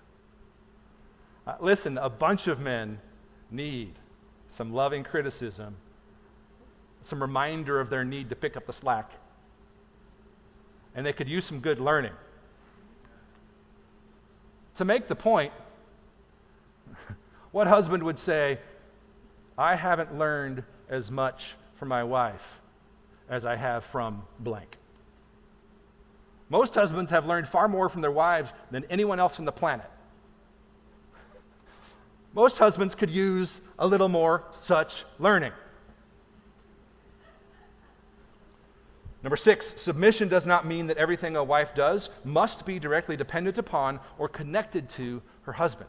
Uh, 1.47 1.55
listen, 1.61 1.99
a 1.99 2.09
bunch 2.09 2.47
of 2.49 2.61
men 2.61 2.99
need 3.51 3.93
some 4.49 4.73
loving 4.73 5.05
criticism, 5.05 5.77
some 7.03 7.21
reminder 7.21 7.81
of 7.81 7.91
their 7.91 8.05
need 8.05 8.31
to 8.31 8.37
pick 8.37 8.57
up 8.57 8.67
the 8.67 8.73
slack. 8.73 9.13
And 10.95 11.05
they 11.05 11.13
could 11.13 11.29
use 11.29 11.45
some 11.45 11.61
good 11.61 11.81
learning. 11.81 12.13
To 14.77 14.85
make 14.85 15.07
the 15.07 15.15
point, 15.15 15.53
what 17.53 17.69
husband 17.69 18.03
would 18.03 18.19
say, 18.19 18.59
I 19.57 19.77
haven't 19.77 20.19
learned 20.19 20.65
as 20.89 21.11
much 21.11 21.55
from 21.77 21.89
my 21.89 22.03
wife 22.03 22.61
as 23.29 23.45
I 23.45 23.57
have 23.57 23.85
from 23.85 24.25
blank? 24.41 24.77
Most 26.49 26.75
husbands 26.75 27.11
have 27.11 27.27
learned 27.27 27.49
far 27.49 27.69
more 27.69 27.89
from 27.89 28.03
their 28.03 28.11
wives 28.11 28.53
than 28.71 28.85
anyone 28.91 29.21
else 29.21 29.39
on 29.39 29.45
the 29.45 29.53
planet. 29.53 29.91
Most 32.35 32.59
husbands 32.59 32.95
could 32.95 33.11
use 33.11 33.61
a 33.79 33.87
little 33.87 34.09
more 34.09 34.45
such 34.53 35.05
learning. 35.19 35.53
Number 39.25 39.39
six, 39.39 39.81
submission 39.81 40.29
does 40.29 40.45
not 40.45 40.67
mean 40.67 40.89
that 40.89 40.99
everything 40.99 41.35
a 41.35 41.43
wife 41.43 41.75
does 41.75 42.11
must 42.25 42.67
be 42.67 42.79
directly 42.79 43.17
dependent 43.17 43.57
upon 43.57 43.99
or 44.19 44.29
connected 44.29 44.91
to 44.91 45.23
her 45.43 45.53
husband. 45.53 45.89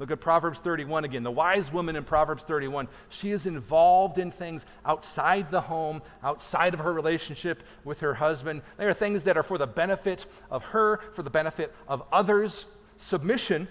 Look 0.00 0.10
at 0.10 0.20
Proverbs 0.20 0.58
31 0.58 1.04
again. 1.04 1.22
The 1.22 1.30
wise 1.30 1.72
woman 1.72 1.94
in 1.94 2.02
Proverbs 2.02 2.42
31, 2.42 2.88
she 3.08 3.30
is 3.30 3.46
involved 3.46 4.18
in 4.18 4.32
things 4.32 4.66
outside 4.84 5.52
the 5.52 5.60
home, 5.60 6.02
outside 6.24 6.74
of 6.74 6.80
her 6.80 6.92
relationship 6.92 7.62
with 7.84 8.00
her 8.00 8.14
husband. 8.14 8.62
They 8.78 8.86
are 8.86 8.94
things 8.94 9.22
that 9.24 9.36
are 9.36 9.44
for 9.44 9.56
the 9.56 9.68
benefit 9.68 10.26
of 10.50 10.64
her, 10.64 10.96
for 11.12 11.22
the 11.22 11.30
benefit 11.30 11.72
of 11.86 12.02
others. 12.10 12.66
Submission 12.96 13.68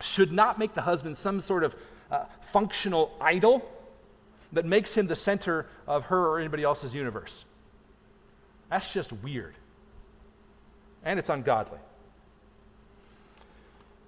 should 0.00 0.30
not 0.30 0.60
make 0.60 0.74
the 0.74 0.82
husband 0.82 1.18
some 1.18 1.40
sort 1.40 1.64
of 1.64 1.74
uh, 2.12 2.26
functional 2.40 3.16
idol 3.20 3.68
that 4.52 4.64
makes 4.64 4.96
him 4.96 5.08
the 5.08 5.16
center 5.16 5.66
of 5.88 6.04
her 6.04 6.28
or 6.28 6.38
anybody 6.38 6.62
else's 6.62 6.94
universe. 6.94 7.44
That's 8.70 8.92
just 8.92 9.12
weird. 9.12 9.54
And 11.04 11.18
it's 11.18 11.28
ungodly. 11.28 11.78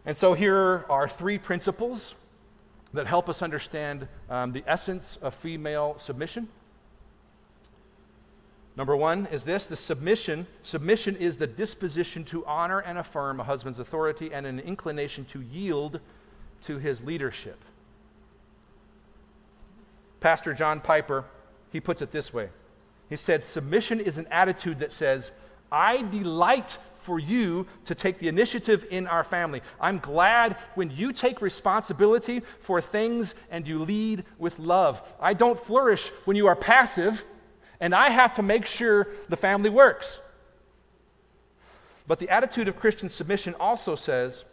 And 0.04 0.16
so 0.16 0.34
here 0.34 0.84
are 0.88 1.08
three 1.08 1.38
principles 1.38 2.14
that 2.94 3.06
help 3.06 3.28
us 3.28 3.42
understand 3.42 4.08
um, 4.30 4.52
the 4.52 4.64
essence 4.66 5.16
of 5.20 5.34
female 5.34 5.96
submission. 5.98 6.48
Number 8.76 8.96
one 8.96 9.26
is 9.32 9.44
this 9.44 9.66
the 9.66 9.76
submission. 9.76 10.46
Submission 10.62 11.16
is 11.16 11.36
the 11.36 11.46
disposition 11.46 12.24
to 12.26 12.46
honor 12.46 12.78
and 12.78 12.96
affirm 12.96 13.40
a 13.40 13.44
husband's 13.44 13.80
authority 13.80 14.32
and 14.32 14.46
an 14.46 14.60
inclination 14.60 15.24
to 15.26 15.42
yield 15.42 16.00
to 16.62 16.78
his 16.78 17.02
leadership. 17.02 17.58
Pastor 20.20 20.54
John 20.54 20.80
Piper, 20.80 21.24
he 21.70 21.80
puts 21.80 22.02
it 22.02 22.12
this 22.12 22.32
way 22.32 22.48
he 23.08 23.16
said, 23.16 23.42
Submission 23.42 24.00
is 24.00 24.18
an 24.18 24.26
attitude 24.30 24.80
that 24.80 24.92
says, 24.92 25.30
I 25.70 26.02
delight 26.02 26.78
for 26.96 27.18
you 27.18 27.66
to 27.84 27.94
take 27.94 28.18
the 28.18 28.28
initiative 28.28 28.86
in 28.90 29.06
our 29.06 29.24
family. 29.24 29.62
I'm 29.80 29.98
glad 29.98 30.58
when 30.74 30.90
you 30.90 31.12
take 31.12 31.40
responsibility 31.40 32.42
for 32.60 32.80
things 32.80 33.34
and 33.50 33.66
you 33.66 33.78
lead 33.78 34.24
with 34.38 34.58
love. 34.58 35.00
I 35.20 35.34
don't 35.34 35.58
flourish 35.58 36.10
when 36.24 36.36
you 36.36 36.48
are 36.48 36.56
passive, 36.56 37.24
and 37.80 37.94
I 37.94 38.10
have 38.10 38.34
to 38.34 38.42
make 38.42 38.66
sure 38.66 39.08
the 39.28 39.36
family 39.36 39.70
works. 39.70 40.20
But 42.06 42.18
the 42.18 42.30
attitude 42.30 42.68
of 42.68 42.76
Christian 42.76 43.08
submission 43.08 43.54
also 43.60 43.94
says, 43.94 44.44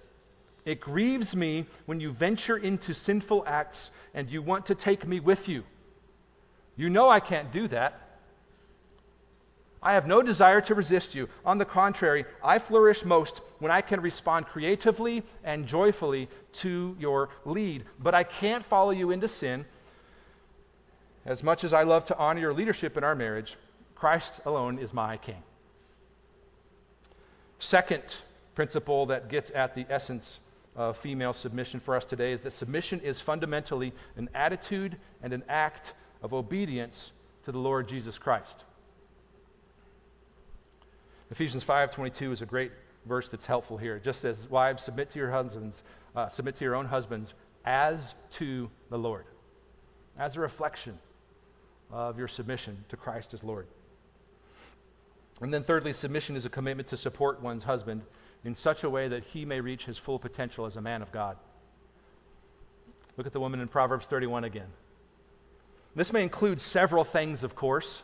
It 0.65 0.80
grieves 0.80 1.36
me 1.36 1.65
when 1.86 2.00
you 2.00 2.12
venture 2.12 2.58
into 2.58 2.94
sinful 2.94 3.44
acts 3.48 3.91
and 4.13 4.30
you 4.30 4.41
want 4.41 4.65
to 4.68 4.76
take 4.76 5.08
me 5.08 5.20
with 5.20 5.50
you. 5.50 5.63
You 6.76 6.89
know 6.89 7.10
I 7.10 7.22
can't 7.22 7.52
do 7.52 7.68
that. 7.70 8.05
I 9.86 9.93
have 9.93 10.08
no 10.08 10.24
desire 10.24 10.62
to 10.62 10.74
resist 10.74 11.13
you. 11.13 11.30
On 11.45 11.60
the 11.60 11.63
contrary, 11.63 12.26
I 12.43 12.58
flourish 12.58 13.06
most 13.06 13.41
when 13.60 13.71
I 13.71 13.82
can 13.82 14.02
respond 14.02 14.48
creatively 14.48 15.21
and 15.43 15.67
joyfully 15.67 16.28
to 16.54 16.98
your 17.00 17.30
lead. 17.45 17.86
But 18.00 18.15
I 18.15 18.24
can't 18.24 18.63
follow 18.63 18.89
you 18.89 19.12
into 19.12 19.28
sin. 19.28 19.65
As 21.24 21.43
much 21.43 21.63
as 21.63 21.71
I 21.71 21.84
love 21.84 22.04
to 22.06 22.17
honor 22.17 22.39
your 22.39 22.52
leadership 22.52 22.98
in 22.98 23.04
our 23.04 23.13
marriage, 23.13 23.58
Christ 23.93 24.41
alone 24.43 24.80
is 24.80 24.91
my 24.91 25.17
king. 25.17 25.43
Second 27.60 28.02
principle 28.56 29.06
that 29.06 29.30
gets 29.30 29.52
at 29.52 29.76
the 29.76 29.86
essence 29.88 30.39
of 30.76 30.98
female 30.98 31.32
submission 31.32 31.80
for 31.80 31.95
us 31.95 32.06
today 32.06 32.32
is 32.32 32.41
that 32.41 32.52
submission 32.52 33.02
is 33.02 33.21
fundamentally 33.21 33.93
an 34.17 34.30
attitude 34.34 34.98
and 35.21 35.32
an 35.32 35.43
act 35.48 35.93
of 36.24 36.34
obedience 36.34 37.12
to 37.43 37.52
the 37.52 37.60
Lord 37.60 37.88
Jesus 37.88 38.17
Christ. 38.17 38.65
Ephesians 41.31 41.63
5:22 41.63 42.31
is 42.31 42.41
a 42.41 42.45
great 42.45 42.71
verse 43.05 43.29
that's 43.29 43.45
helpful 43.45 43.77
here. 43.77 43.99
Just 43.99 44.21
says, 44.21 44.47
"Wives, 44.49 44.83
submit 44.83 45.09
to 45.11 45.19
your 45.19 45.31
husbands, 45.31 45.83
uh, 46.15 46.27
submit 46.27 46.55
to 46.55 46.63
your 46.63 46.75
own 46.75 46.85
husbands 46.85 47.33
as 47.65 48.15
to 48.31 48.69
the 48.89 48.97
Lord." 48.97 49.25
As 50.17 50.38
a 50.38 50.39
reflection 50.39 50.99
of 51.91 52.17
your 52.17 52.27
submission 52.27 52.85
to 52.89 52.97
Christ 52.97 53.33
as 53.33 53.43
Lord. 53.43 53.67
And 55.41 55.53
then 55.53 55.63
thirdly, 55.63 55.93
submission 55.93 56.35
is 56.35 56.45
a 56.45 56.49
commitment 56.49 56.88
to 56.89 56.97
support 56.97 57.41
one's 57.41 57.63
husband 57.63 58.05
in 58.43 58.55
such 58.55 58.83
a 58.83 58.89
way 58.89 59.07
that 59.07 59.23
he 59.23 59.43
may 59.45 59.59
reach 59.59 59.85
his 59.85 59.97
full 59.97 60.19
potential 60.19 60.65
as 60.65 60.77
a 60.77 60.81
man 60.81 61.01
of 61.01 61.11
God. 61.11 61.38
Look 63.17 63.27
at 63.27 63.33
the 63.33 63.39
woman 63.39 63.59
in 63.59 63.67
Proverbs 63.67 64.05
31 64.05 64.43
again. 64.43 64.71
This 65.95 66.13
may 66.13 66.23
include 66.23 66.61
several 66.61 67.03
things, 67.03 67.43
of 67.43 67.55
course 67.55 68.03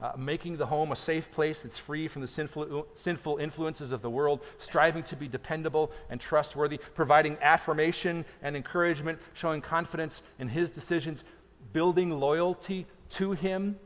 uh, 0.00 0.12
making 0.16 0.56
the 0.56 0.66
home 0.66 0.92
a 0.92 0.96
safe 0.96 1.30
place 1.30 1.62
that's 1.62 1.78
free 1.78 2.06
from 2.06 2.22
the 2.22 2.28
sinful, 2.28 2.86
sinful 2.94 3.38
influences 3.38 3.92
of 3.92 4.02
the 4.02 4.10
world, 4.10 4.40
striving 4.58 5.02
to 5.02 5.16
be 5.16 5.26
dependable 5.26 5.90
and 6.10 6.20
trustworthy, 6.20 6.78
providing 6.94 7.38
affirmation 7.40 8.24
and 8.42 8.56
encouragement, 8.56 9.18
showing 9.32 9.60
confidence 9.60 10.22
in 10.38 10.48
his 10.48 10.70
decisions, 10.70 11.24
building 11.72 12.20
loyalty 12.20 12.86
to 13.08 13.32
him 13.32 13.78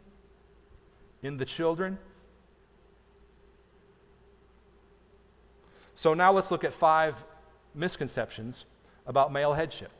in 1.22 1.36
the 1.36 1.44
children. 1.44 1.98
So 5.94 6.14
now 6.14 6.32
let's 6.32 6.50
look 6.50 6.64
at 6.64 6.72
five 6.72 7.22
misconceptions 7.74 8.64
about 9.06 9.32
male 9.32 9.52
headship. 9.52 9.90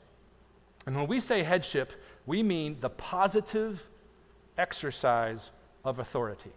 And 0.87 0.97
when 0.97 1.07
we 1.07 1.21
say 1.21 1.43
headship, 1.43 1.93
we 2.27 2.43
mean 2.43 2.79
the 2.81 2.91
positive 2.91 3.89
exercise 4.57 5.51
of 5.85 5.99
authority. 5.99 6.53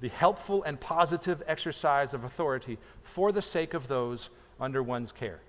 The 0.00 0.08
helpful 0.08 0.62
and 0.62 0.78
positive 0.78 1.42
exercise 1.46 2.14
of 2.14 2.24
authority 2.24 2.78
for 3.02 3.32
the 3.32 3.42
sake 3.42 3.74
of 3.74 3.88
those 3.88 4.30
under 4.60 4.82
one's 4.82 5.12
care. 5.12 5.40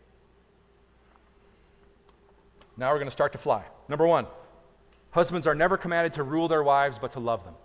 Now 2.77 2.91
we're 2.91 2.97
going 2.97 3.07
to 3.07 3.11
start 3.11 3.33
to 3.33 3.37
fly. 3.37 3.63
Number 3.87 4.07
one, 4.07 4.25
husbands 5.11 5.45
are 5.45 5.55
never 5.55 5.77
commanded 5.77 6.13
to 6.13 6.23
rule 6.23 6.47
their 6.47 6.63
wives, 6.63 6.97
but 6.97 7.11
to 7.13 7.19
love 7.19 7.43
them. 7.43 7.55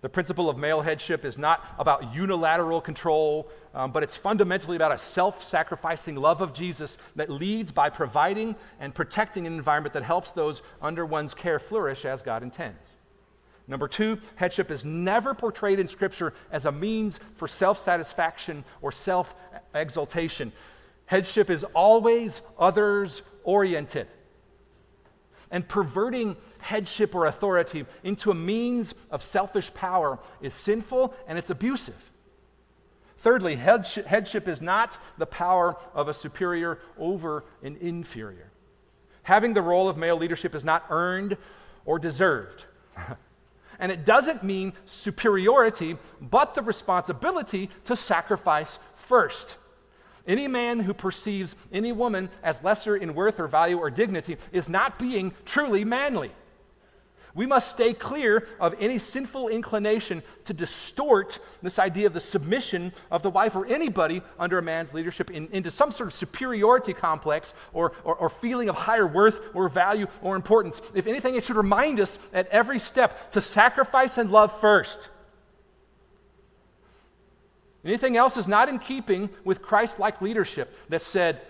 The 0.00 0.08
principle 0.08 0.48
of 0.48 0.56
male 0.56 0.80
headship 0.80 1.24
is 1.24 1.36
not 1.36 1.64
about 1.76 2.14
unilateral 2.14 2.80
control, 2.80 3.50
um, 3.74 3.90
but 3.90 4.04
it's 4.04 4.16
fundamentally 4.16 4.76
about 4.76 4.92
a 4.92 4.98
self 4.98 5.42
sacrificing 5.42 6.14
love 6.14 6.40
of 6.40 6.52
Jesus 6.52 6.98
that 7.16 7.30
leads 7.30 7.72
by 7.72 7.90
providing 7.90 8.54
and 8.78 8.94
protecting 8.94 9.46
an 9.46 9.54
environment 9.54 9.92
that 9.94 10.04
helps 10.04 10.30
those 10.32 10.62
under 10.80 11.04
one's 11.04 11.34
care 11.34 11.58
flourish 11.58 12.04
as 12.04 12.22
God 12.22 12.44
intends. 12.44 12.94
Number 13.68 13.86
two, 13.86 14.18
headship 14.36 14.70
is 14.70 14.82
never 14.82 15.34
portrayed 15.34 15.78
in 15.78 15.86
Scripture 15.86 16.32
as 16.50 16.64
a 16.64 16.72
means 16.72 17.20
for 17.36 17.46
self 17.46 17.78
satisfaction 17.78 18.64
or 18.80 18.90
self 18.90 19.34
exaltation. 19.74 20.52
Headship 21.04 21.50
is 21.50 21.64
always 21.74 22.40
others 22.58 23.22
oriented. 23.44 24.08
And 25.50 25.66
perverting 25.66 26.36
headship 26.60 27.14
or 27.14 27.26
authority 27.26 27.86
into 28.02 28.30
a 28.30 28.34
means 28.34 28.94
of 29.10 29.22
selfish 29.22 29.72
power 29.72 30.18
is 30.40 30.52
sinful 30.52 31.14
and 31.26 31.38
it's 31.38 31.50
abusive. 31.50 32.10
Thirdly, 33.18 33.56
headship 33.56 34.46
is 34.46 34.62
not 34.62 34.98
the 35.16 35.26
power 35.26 35.76
of 35.94 36.08
a 36.08 36.14
superior 36.14 36.78
over 36.98 37.44
an 37.62 37.76
inferior. 37.80 38.50
Having 39.22 39.54
the 39.54 39.62
role 39.62 39.88
of 39.88 39.96
male 39.96 40.16
leadership 40.16 40.54
is 40.54 40.64
not 40.64 40.84
earned 40.90 41.36
or 41.84 41.98
deserved. 41.98 42.64
and 43.78 43.92
it 43.92 44.04
doesn't 44.04 44.42
mean 44.42 44.72
superiority, 44.86 45.96
but 46.20 46.54
the 46.54 46.62
responsibility 46.62 47.70
to 47.84 47.96
sacrifice 47.96 48.78
first. 48.94 49.56
Any 50.26 50.46
man 50.46 50.80
who 50.80 50.92
perceives 50.92 51.56
any 51.72 51.92
woman 51.92 52.28
as 52.42 52.62
lesser 52.62 52.96
in 52.96 53.14
worth 53.14 53.40
or 53.40 53.48
value 53.48 53.78
or 53.78 53.90
dignity 53.90 54.36
is 54.52 54.68
not 54.68 54.98
being 54.98 55.32
truly 55.44 55.84
manly. 55.84 56.32
We 57.34 57.46
must 57.46 57.70
stay 57.70 57.92
clear 57.92 58.46
of 58.58 58.74
any 58.80 58.98
sinful 58.98 59.48
inclination 59.48 60.22
to 60.46 60.54
distort 60.54 61.38
this 61.62 61.78
idea 61.78 62.06
of 62.06 62.14
the 62.14 62.20
submission 62.20 62.92
of 63.10 63.22
the 63.22 63.30
wife 63.30 63.54
or 63.54 63.66
anybody 63.66 64.22
under 64.38 64.58
a 64.58 64.62
man's 64.62 64.94
leadership 64.94 65.30
in, 65.30 65.48
into 65.52 65.70
some 65.70 65.92
sort 65.92 66.08
of 66.08 66.14
superiority 66.14 66.94
complex 66.94 67.54
or, 67.72 67.92
or, 68.02 68.16
or 68.16 68.28
feeling 68.28 68.68
of 68.68 68.76
higher 68.76 69.06
worth 69.06 69.40
or 69.54 69.68
value 69.68 70.06
or 70.22 70.36
importance. 70.36 70.80
If 70.94 71.06
anything, 71.06 71.36
it 71.36 71.44
should 71.44 71.56
remind 71.56 72.00
us 72.00 72.18
at 72.32 72.48
every 72.48 72.78
step 72.78 73.32
to 73.32 73.40
sacrifice 73.40 74.18
and 74.18 74.30
love 74.30 74.58
first. 74.60 75.10
Anything 77.84 78.16
else 78.16 78.36
is 78.36 78.48
not 78.48 78.68
in 78.68 78.78
keeping 78.78 79.30
with 79.44 79.62
Christ 79.62 80.00
like 80.00 80.20
leadership 80.20 80.76
that 80.88 81.02
said, 81.02 81.40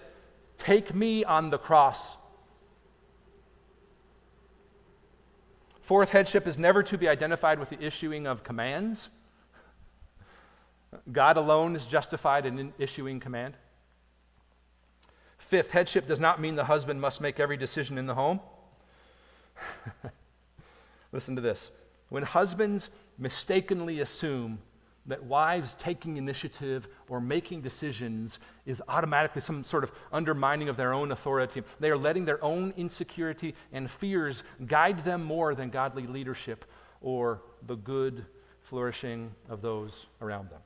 Take 0.58 0.94
me 0.94 1.24
on 1.24 1.50
the 1.50 1.58
cross. 1.58 2.17
Fourth, 5.88 6.10
headship 6.10 6.46
is 6.46 6.58
never 6.58 6.82
to 6.82 6.98
be 6.98 7.08
identified 7.08 7.58
with 7.58 7.70
the 7.70 7.82
issuing 7.82 8.26
of 8.26 8.44
commands. 8.44 9.08
God 11.10 11.38
alone 11.38 11.74
is 11.74 11.86
justified 11.86 12.44
in 12.44 12.74
issuing 12.78 13.20
command. 13.20 13.54
Fifth, 15.38 15.70
headship 15.70 16.06
does 16.06 16.20
not 16.20 16.42
mean 16.42 16.56
the 16.56 16.64
husband 16.64 17.00
must 17.00 17.22
make 17.22 17.40
every 17.40 17.56
decision 17.56 17.96
in 17.96 18.04
the 18.04 18.14
home. 18.14 18.38
Listen 21.12 21.34
to 21.36 21.40
this. 21.40 21.70
When 22.10 22.22
husbands 22.22 22.90
mistakenly 23.16 24.00
assume 24.00 24.58
that 25.06 25.24
wives 25.24 25.74
taking 25.74 26.18
initiative 26.18 26.86
or 27.08 27.20
making 27.20 27.62
decisions 27.62 28.38
is 28.66 28.82
automatically 28.88 29.40
some 29.40 29.64
sort 29.64 29.84
of 29.84 29.92
undermining 30.12 30.68
of 30.68 30.76
their 30.76 30.92
own 30.92 31.12
authority. 31.12 31.62
They 31.80 31.90
are 31.90 31.96
letting 31.96 32.24
their 32.24 32.42
own 32.44 32.72
insecurity 32.76 33.54
and 33.72 33.90
fears 33.90 34.44
guide 34.66 35.04
them 35.04 35.24
more 35.24 35.54
than 35.54 35.70
godly 35.70 36.06
leadership 36.06 36.64
or 37.00 37.42
the 37.66 37.76
good 37.76 38.26
flourishing 38.60 39.34
of 39.48 39.62
those 39.62 40.06
around 40.20 40.50
them. 40.50 40.60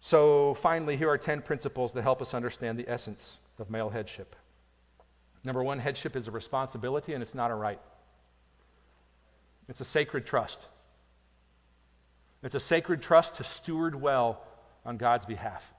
So, 0.00 0.52
finally, 0.54 0.98
here 0.98 1.08
are 1.08 1.16
10 1.16 1.40
principles 1.40 1.94
that 1.94 2.02
help 2.02 2.20
us 2.20 2.34
understand 2.34 2.78
the 2.78 2.86
essence 2.86 3.38
of 3.58 3.70
male 3.70 3.88
headship. 3.88 4.36
Number 5.44 5.62
one, 5.62 5.78
headship 5.78 6.14
is 6.16 6.28
a 6.28 6.30
responsibility 6.30 7.14
and 7.14 7.22
it's 7.22 7.34
not 7.34 7.50
a 7.50 7.54
right. 7.54 7.80
It's 9.68 9.80
a 9.80 9.84
sacred 9.84 10.26
trust. 10.26 10.68
It's 12.44 12.54
a 12.54 12.60
sacred 12.60 13.00
trust 13.00 13.36
to 13.36 13.44
steward 13.44 14.00
well 14.00 14.42
on 14.84 14.98
God's 14.98 15.24
behalf. 15.24 15.72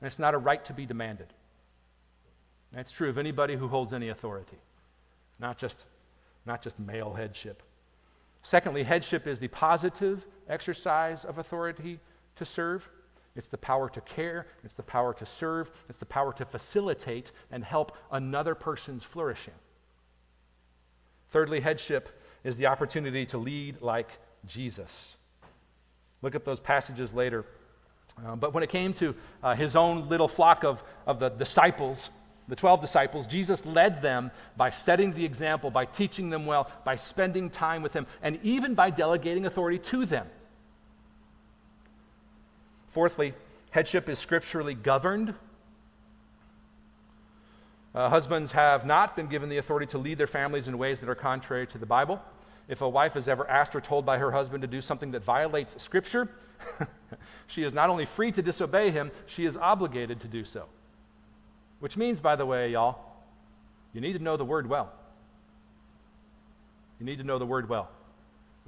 And 0.00 0.06
it's 0.06 0.18
not 0.18 0.34
a 0.34 0.38
right 0.38 0.62
to 0.66 0.74
be 0.74 0.84
demanded. 0.84 1.28
That's 2.72 2.92
true 2.92 3.08
of 3.08 3.18
anybody 3.18 3.56
who 3.56 3.66
holds 3.66 3.92
any 3.92 4.10
authority, 4.10 4.58
not 5.40 5.58
just, 5.58 5.86
not 6.46 6.62
just 6.62 6.78
male 6.78 7.14
headship. 7.14 7.62
Secondly, 8.42 8.84
headship 8.84 9.26
is 9.26 9.40
the 9.40 9.48
positive 9.48 10.26
exercise 10.48 11.24
of 11.24 11.38
authority 11.38 11.98
to 12.36 12.44
serve. 12.44 12.88
It's 13.34 13.48
the 13.48 13.58
power 13.58 13.88
to 13.90 14.00
care, 14.02 14.46
it's 14.64 14.74
the 14.74 14.82
power 14.82 15.14
to 15.14 15.26
serve, 15.26 15.70
it's 15.88 15.98
the 15.98 16.06
power 16.06 16.32
to 16.34 16.44
facilitate 16.44 17.32
and 17.50 17.64
help 17.64 17.96
another 18.12 18.54
person's 18.54 19.04
flourishing. 19.04 19.54
Thirdly, 21.30 21.60
headship 21.60 22.08
is 22.44 22.56
the 22.56 22.66
opportunity 22.66 23.24
to 23.26 23.38
lead 23.38 23.80
like 23.80 24.10
Jesus. 24.46 25.16
Look 26.22 26.34
at 26.34 26.44
those 26.44 26.60
passages 26.60 27.14
later. 27.14 27.44
Uh, 28.24 28.36
but 28.36 28.52
when 28.52 28.62
it 28.62 28.68
came 28.68 28.92
to 28.94 29.14
uh, 29.42 29.54
his 29.54 29.76
own 29.76 30.08
little 30.08 30.28
flock 30.28 30.64
of, 30.64 30.82
of 31.06 31.18
the 31.18 31.28
disciples, 31.28 32.10
the 32.48 32.56
12 32.56 32.80
disciples, 32.80 33.26
Jesus 33.26 33.64
led 33.64 34.02
them 34.02 34.30
by 34.56 34.70
setting 34.70 35.12
the 35.12 35.24
example, 35.24 35.70
by 35.70 35.84
teaching 35.84 36.30
them 36.30 36.46
well, 36.46 36.70
by 36.84 36.96
spending 36.96 37.48
time 37.48 37.82
with 37.82 37.92
them, 37.92 38.06
and 38.22 38.38
even 38.42 38.74
by 38.74 38.90
delegating 38.90 39.46
authority 39.46 39.78
to 39.78 40.04
them. 40.04 40.26
Fourthly, 42.88 43.34
headship 43.70 44.08
is 44.08 44.18
scripturally 44.18 44.74
governed 44.74 45.34
uh, 47.92 48.08
husbands 48.08 48.52
have 48.52 48.86
not 48.86 49.16
been 49.16 49.26
given 49.26 49.48
the 49.48 49.56
authority 49.56 49.86
to 49.86 49.98
lead 49.98 50.16
their 50.16 50.28
families 50.28 50.68
in 50.68 50.78
ways 50.78 51.00
that 51.00 51.08
are 51.08 51.16
contrary 51.16 51.66
to 51.66 51.78
the 51.78 51.86
Bible. 51.86 52.22
If 52.70 52.82
a 52.82 52.88
wife 52.88 53.16
is 53.16 53.26
ever 53.26 53.50
asked 53.50 53.74
or 53.74 53.80
told 53.80 54.06
by 54.06 54.18
her 54.18 54.30
husband 54.30 54.62
to 54.62 54.68
do 54.68 54.80
something 54.80 55.10
that 55.10 55.24
violates 55.24 55.82
Scripture, 55.82 56.28
she 57.48 57.64
is 57.64 57.74
not 57.74 57.90
only 57.90 58.06
free 58.06 58.30
to 58.30 58.42
disobey 58.42 58.92
him, 58.92 59.10
she 59.26 59.44
is 59.44 59.56
obligated 59.56 60.20
to 60.20 60.28
do 60.28 60.44
so. 60.44 60.66
Which 61.80 61.96
means, 61.96 62.20
by 62.20 62.36
the 62.36 62.46
way, 62.46 62.70
y'all, 62.70 63.00
you 63.92 64.00
need 64.00 64.12
to 64.12 64.20
know 64.20 64.36
the 64.36 64.44
word 64.44 64.68
well. 64.68 64.92
You 67.00 67.06
need 67.06 67.18
to 67.18 67.24
know 67.24 67.40
the 67.40 67.46
word 67.46 67.68
well 67.68 67.90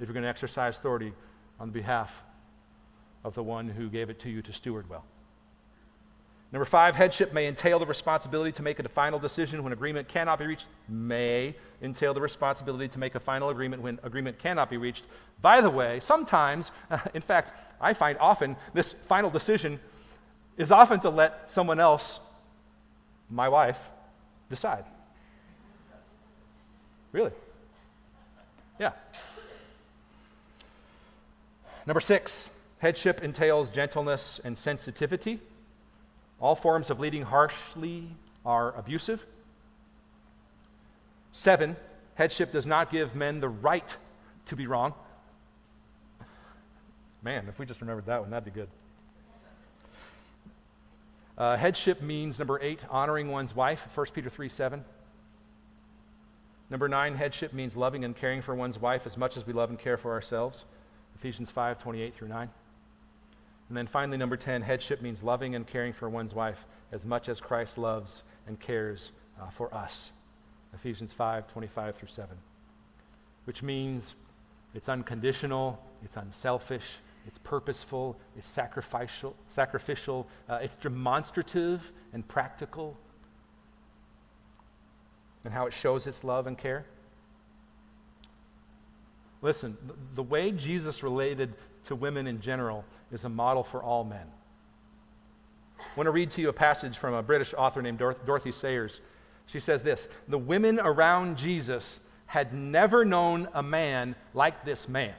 if 0.01 0.07
you're 0.09 0.13
going 0.13 0.23
to 0.23 0.29
exercise 0.29 0.77
authority 0.77 1.13
on 1.57 1.69
behalf 1.69 2.23
of 3.23 3.35
the 3.35 3.43
one 3.43 3.69
who 3.69 3.89
gave 3.89 4.09
it 4.09 4.19
to 4.19 4.29
you 4.29 4.41
to 4.41 4.51
steward 4.51 4.89
well. 4.89 5.05
Number 6.53 6.65
five, 6.65 6.95
headship 6.95 7.33
may 7.33 7.47
entail 7.47 7.79
the 7.79 7.85
responsibility 7.87 8.51
to 8.51 8.61
make 8.61 8.77
a 8.77 8.87
final 8.87 9.17
decision 9.17 9.63
when 9.63 9.73
agreement 9.73 10.07
cannot 10.07 10.37
be 10.37 10.45
reached. 10.45 10.67
May 10.87 11.55
entail 11.81 12.13
the 12.13 12.21
responsibility 12.21 12.87
to 12.89 12.99
make 12.99 13.15
a 13.15 13.19
final 13.19 13.49
agreement 13.49 13.81
when 13.81 13.97
agreement 14.03 14.37
cannot 14.37 14.69
be 14.69 14.77
reached. 14.77 15.03
By 15.41 15.61
the 15.61 15.71
way, 15.71 15.99
sometimes, 15.99 16.69
in 17.15 17.23
fact, 17.23 17.53
I 17.81 17.93
find 17.93 18.19
often 18.19 18.55
this 18.75 18.93
final 18.93 19.31
decision 19.31 19.79
is 20.55 20.71
often 20.71 20.99
to 20.99 21.09
let 21.09 21.49
someone 21.49 21.79
else, 21.79 22.19
my 23.31 23.49
wife, 23.49 23.89
decide. 24.47 24.85
Really? 27.11 27.31
Yeah. 28.79 28.91
Number 31.87 31.99
six, 31.99 32.51
headship 32.77 33.23
entails 33.23 33.71
gentleness 33.71 34.39
and 34.43 34.55
sensitivity. 34.55 35.39
All 36.43 36.55
forms 36.57 36.89
of 36.89 36.99
leading 36.99 37.21
harshly 37.21 38.09
are 38.45 38.77
abusive. 38.77 39.25
Seven, 41.31 41.77
headship 42.15 42.51
does 42.51 42.65
not 42.67 42.91
give 42.91 43.15
men 43.15 43.39
the 43.39 43.47
right 43.47 43.95
to 44.47 44.57
be 44.57 44.67
wrong. 44.67 44.93
Man, 47.21 47.45
if 47.47 47.59
we 47.59 47.65
just 47.65 47.79
remembered 47.79 48.07
that 48.07 48.19
one, 48.19 48.29
that'd 48.29 48.43
be 48.43 48.51
good. 48.51 48.67
Uh, 51.37 51.55
headship 51.55 52.01
means, 52.01 52.37
number 52.39 52.59
eight, 52.61 52.81
honoring 52.89 53.31
one's 53.31 53.55
wife, 53.55 53.87
1 53.95 54.07
Peter 54.13 54.29
3 54.29 54.49
7. 54.49 54.83
Number 56.69 56.89
nine, 56.89 57.15
headship 57.15 57.53
means 57.53 57.77
loving 57.77 58.03
and 58.03 58.17
caring 58.17 58.41
for 58.41 58.53
one's 58.53 58.77
wife 58.77 59.07
as 59.07 59.15
much 59.15 59.37
as 59.37 59.47
we 59.47 59.53
love 59.53 59.69
and 59.69 59.79
care 59.79 59.95
for 59.95 60.11
ourselves, 60.11 60.65
Ephesians 61.15 61.49
5 61.49 61.79
28 61.79 62.13
through 62.13 62.27
9. 62.27 62.49
And 63.73 63.77
then 63.79 63.87
finally, 63.87 64.19
number 64.19 64.37
10, 64.37 64.61
headship 64.61 65.01
means 65.01 65.23
loving 65.23 65.55
and 65.55 65.65
caring 65.65 65.93
for 65.93 66.07
one's 66.07 66.35
wife 66.35 66.67
as 66.91 67.07
much 67.07 67.27
as 67.27 67.41
Christ 67.41 67.79
loves 67.79 68.21
and 68.45 68.59
cares 68.59 69.11
uh, 69.41 69.49
for 69.49 69.73
us. 69.73 70.11
Ephesians 70.75 71.11
5 71.11 71.47
25 71.47 71.95
through 71.95 72.07
7. 72.07 72.37
Which 73.45 73.63
means 73.63 74.13
it's 74.75 74.89
unconditional, 74.89 75.83
it's 76.03 76.17
unselfish, 76.17 76.99
it's 77.25 77.39
purposeful, 77.39 78.15
it's 78.37 78.47
sacrificial, 78.47 79.35
sacrificial 79.47 80.27
uh, 80.47 80.59
it's 80.61 80.75
demonstrative 80.75 81.91
and 82.13 82.27
practical, 82.27 82.95
and 85.43 85.51
how 85.51 85.65
it 85.65 85.73
shows 85.73 86.05
its 86.05 86.23
love 86.23 86.45
and 86.45 86.59
care. 86.59 86.85
Listen, 89.41 89.75
the 90.13 90.21
way 90.21 90.51
Jesus 90.51 91.01
related 91.01 91.55
to 91.85 91.95
women 91.95 92.27
in 92.27 92.41
general 92.41 92.85
is 93.11 93.23
a 93.23 93.29
model 93.29 93.63
for 93.63 93.81
all 93.81 94.03
men. 94.03 94.25
I 95.79 95.83
want 95.95 96.07
to 96.07 96.11
read 96.11 96.31
to 96.31 96.41
you 96.41 96.49
a 96.49 96.53
passage 96.53 96.97
from 96.97 97.13
a 97.13 97.21
British 97.21 97.53
author 97.53 97.81
named 97.81 97.99
Dorothy 97.99 98.51
Sayers. 98.51 99.01
She 99.45 99.59
says 99.59 99.83
this 99.83 100.09
The 100.27 100.37
women 100.37 100.79
around 100.79 101.37
Jesus 101.37 101.99
had 102.25 102.53
never 102.53 103.05
known 103.05 103.47
a 103.53 103.61
man 103.61 104.15
like 104.33 104.65
this 104.65 104.87
man 104.87 105.13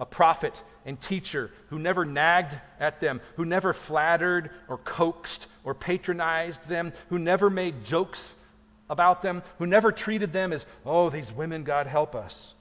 a 0.00 0.06
prophet 0.06 0.62
and 0.86 1.00
teacher 1.00 1.50
who 1.70 1.78
never 1.78 2.04
nagged 2.04 2.58
at 2.78 3.00
them, 3.00 3.20
who 3.36 3.44
never 3.44 3.72
flattered 3.72 4.50
or 4.68 4.78
coaxed 4.78 5.46
or 5.64 5.74
patronized 5.74 6.68
them, 6.68 6.92
who 7.08 7.18
never 7.18 7.50
made 7.50 7.84
jokes 7.84 8.34
about 8.88 9.22
them, 9.22 9.42
who 9.58 9.66
never 9.66 9.92
treated 9.92 10.32
them 10.32 10.52
as, 10.52 10.66
oh, 10.86 11.10
these 11.10 11.32
women, 11.32 11.64
God 11.64 11.86
help 11.86 12.14
us. 12.14 12.54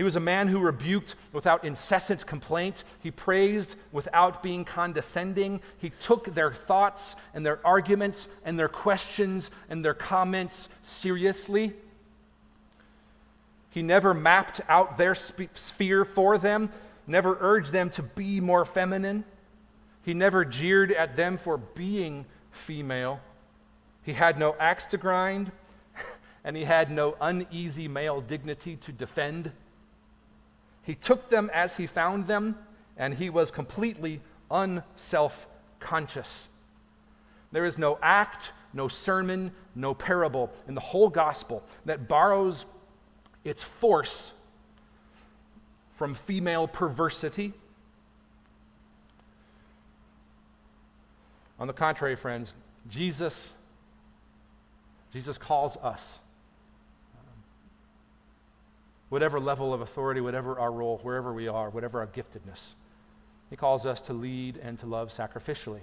He 0.00 0.04
was 0.04 0.16
a 0.16 0.20
man 0.20 0.48
who 0.48 0.60
rebuked 0.60 1.14
without 1.30 1.62
incessant 1.62 2.24
complaint. 2.24 2.84
He 3.02 3.10
praised 3.10 3.76
without 3.92 4.42
being 4.42 4.64
condescending. 4.64 5.60
He 5.76 5.90
took 5.90 6.32
their 6.34 6.50
thoughts 6.50 7.16
and 7.34 7.44
their 7.44 7.60
arguments 7.66 8.26
and 8.42 8.58
their 8.58 8.70
questions 8.70 9.50
and 9.68 9.84
their 9.84 9.92
comments 9.92 10.70
seriously. 10.80 11.74
He 13.68 13.82
never 13.82 14.14
mapped 14.14 14.62
out 14.70 14.96
their 14.96 15.14
sp- 15.14 15.52
sphere 15.52 16.06
for 16.06 16.38
them, 16.38 16.70
never 17.06 17.36
urged 17.38 17.70
them 17.70 17.90
to 17.90 18.02
be 18.02 18.40
more 18.40 18.64
feminine. 18.64 19.22
He 20.02 20.14
never 20.14 20.46
jeered 20.46 20.92
at 20.92 21.14
them 21.14 21.36
for 21.36 21.58
being 21.58 22.24
female. 22.52 23.20
He 24.02 24.14
had 24.14 24.38
no 24.38 24.56
axe 24.58 24.86
to 24.86 24.96
grind, 24.96 25.52
and 26.42 26.56
he 26.56 26.64
had 26.64 26.90
no 26.90 27.18
uneasy 27.20 27.86
male 27.86 28.22
dignity 28.22 28.76
to 28.76 28.92
defend. 28.92 29.52
He 30.82 30.94
took 30.94 31.28
them 31.28 31.50
as 31.52 31.76
he 31.76 31.86
found 31.86 32.26
them, 32.26 32.56
and 32.96 33.14
he 33.14 33.30
was 33.30 33.50
completely 33.50 34.20
unself 34.50 35.46
conscious. 35.78 36.48
There 37.52 37.64
is 37.64 37.78
no 37.78 37.98
act, 38.02 38.52
no 38.72 38.88
sermon, 38.88 39.52
no 39.74 39.94
parable 39.94 40.52
in 40.68 40.74
the 40.74 40.80
whole 40.80 41.10
gospel 41.10 41.62
that 41.84 42.08
borrows 42.08 42.64
its 43.44 43.62
force 43.62 44.32
from 45.90 46.14
female 46.14 46.66
perversity. 46.66 47.52
On 51.58 51.66
the 51.66 51.72
contrary, 51.72 52.16
friends, 52.16 52.54
Jesus 52.88 53.52
Jesus 55.12 55.38
calls 55.38 55.76
us 55.78 56.20
whatever 59.10 59.38
level 59.38 59.74
of 59.74 59.82
authority, 59.82 60.20
whatever 60.20 60.58
our 60.58 60.72
role, 60.72 60.98
wherever 61.02 61.32
we 61.32 61.46
are, 61.46 61.68
whatever 61.68 62.00
our 62.00 62.06
giftedness. 62.06 62.72
He 63.50 63.56
calls 63.56 63.84
us 63.84 64.00
to 64.02 64.12
lead 64.14 64.56
and 64.56 64.78
to 64.78 64.86
love 64.86 65.10
sacrificially. 65.10 65.80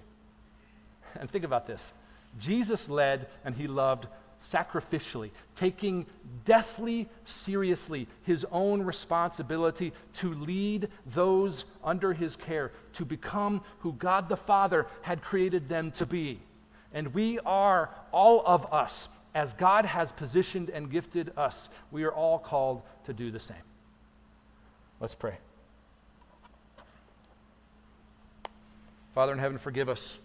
And 1.20 1.30
think 1.30 1.44
about 1.46 1.68
this 1.68 1.94
Jesus 2.40 2.90
led 2.90 3.28
and 3.46 3.56
he 3.56 3.68
loved 3.68 4.08
sacrificially, 4.42 5.32
taking 5.56 6.06
deathly 6.46 7.10
seriously 7.26 8.08
his 8.24 8.46
own 8.52 8.84
responsibility 8.84 9.94
to 10.14 10.34
lead 10.34 10.90
those 11.06 11.66
under 11.84 12.14
his 12.14 12.36
care 12.36 12.72
to 12.94 13.04
become 13.04 13.62
who 13.80 13.94
God 13.94 14.30
the 14.30 14.38
Father 14.38 14.86
had 15.02 15.22
created 15.22 15.68
them 15.68 15.92
to 15.92 16.06
be. 16.06 16.40
And 16.94 17.14
we 17.14 17.40
are, 17.40 17.90
all 18.12 18.44
of 18.46 18.72
us, 18.72 19.10
as 19.38 19.54
God 19.54 19.86
has 19.86 20.12
positioned 20.12 20.72
and 20.72 20.90
gifted 20.90 21.32
us, 21.38 21.70
we 21.92 22.04
are 22.06 22.12
all 22.12 22.40
called 22.40 22.82
to 23.04 23.14
do 23.14 23.30
the 23.30 23.40
same. 23.40 23.56
Let's 25.00 25.14
pray. 25.14 25.38
Father 29.14 29.34
in 29.34 29.38
heaven, 29.38 29.60
forgive 29.60 29.90
us 29.90 30.18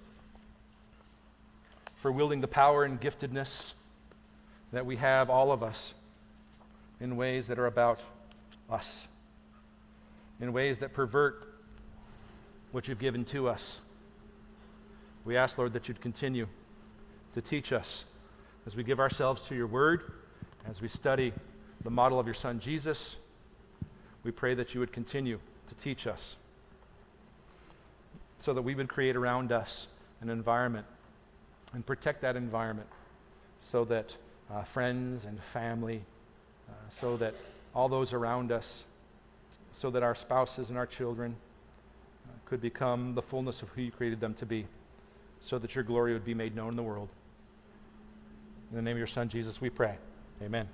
for 1.96 2.10
wielding 2.10 2.40
the 2.40 2.48
power 2.48 2.84
and 2.84 2.98
giftedness 2.98 3.74
that 4.72 4.86
we 4.86 4.96
have, 4.96 5.28
all 5.28 5.52
of 5.52 5.62
us, 5.62 5.92
in 6.98 7.14
ways 7.18 7.48
that 7.48 7.58
are 7.58 7.66
about 7.66 8.02
us, 8.70 9.08
in 10.40 10.54
ways 10.54 10.78
that 10.78 10.94
pervert 10.94 11.52
what 12.70 12.88
you've 12.88 12.98
given 12.98 13.26
to 13.26 13.46
us. 13.46 13.82
We 15.26 15.36
ask, 15.36 15.58
Lord, 15.58 15.74
that 15.74 15.86
you'd 15.86 16.00
continue 16.00 16.46
to 17.34 17.42
teach 17.42 17.74
us 17.74 18.06
as 18.66 18.76
we 18.76 18.84
give 18.84 19.00
ourselves 19.00 19.48
to 19.48 19.54
your 19.54 19.66
word, 19.66 20.12
as 20.68 20.80
we 20.80 20.88
study 20.88 21.32
the 21.82 21.90
model 21.90 22.20
of 22.20 22.26
your 22.26 22.34
son 22.34 22.60
Jesus, 22.60 23.16
we 24.22 24.30
pray 24.30 24.54
that 24.54 24.74
you 24.74 24.80
would 24.80 24.92
continue 24.92 25.38
to 25.68 25.74
teach 25.74 26.06
us 26.06 26.36
so 28.38 28.52
that 28.52 28.62
we 28.62 28.74
would 28.74 28.88
create 28.88 29.16
around 29.16 29.52
us 29.52 29.86
an 30.20 30.28
environment 30.28 30.86
and 31.74 31.84
protect 31.84 32.20
that 32.22 32.36
environment 32.36 32.88
so 33.58 33.84
that 33.84 34.16
uh, 34.50 34.62
friends 34.62 35.24
and 35.24 35.40
family, 35.42 36.02
uh, 36.68 36.72
so 36.88 37.16
that 37.16 37.34
all 37.74 37.88
those 37.88 38.12
around 38.12 38.52
us, 38.52 38.84
so 39.70 39.90
that 39.90 40.02
our 40.02 40.14
spouses 40.14 40.68
and 40.68 40.76
our 40.76 40.86
children 40.86 41.34
uh, 42.26 42.32
could 42.44 42.60
become 42.60 43.14
the 43.14 43.22
fullness 43.22 43.62
of 43.62 43.68
who 43.70 43.82
you 43.82 43.90
created 43.90 44.20
them 44.20 44.34
to 44.34 44.44
be, 44.44 44.66
so 45.40 45.58
that 45.58 45.74
your 45.74 45.84
glory 45.84 46.12
would 46.12 46.24
be 46.24 46.34
made 46.34 46.54
known 46.54 46.70
in 46.70 46.76
the 46.76 46.82
world. 46.82 47.08
In 48.72 48.76
the 48.76 48.82
name 48.82 48.92
of 48.92 48.98
your 48.98 49.06
Son, 49.06 49.28
Jesus, 49.28 49.60
we 49.60 49.68
pray. 49.68 49.98
Amen. 50.40 50.66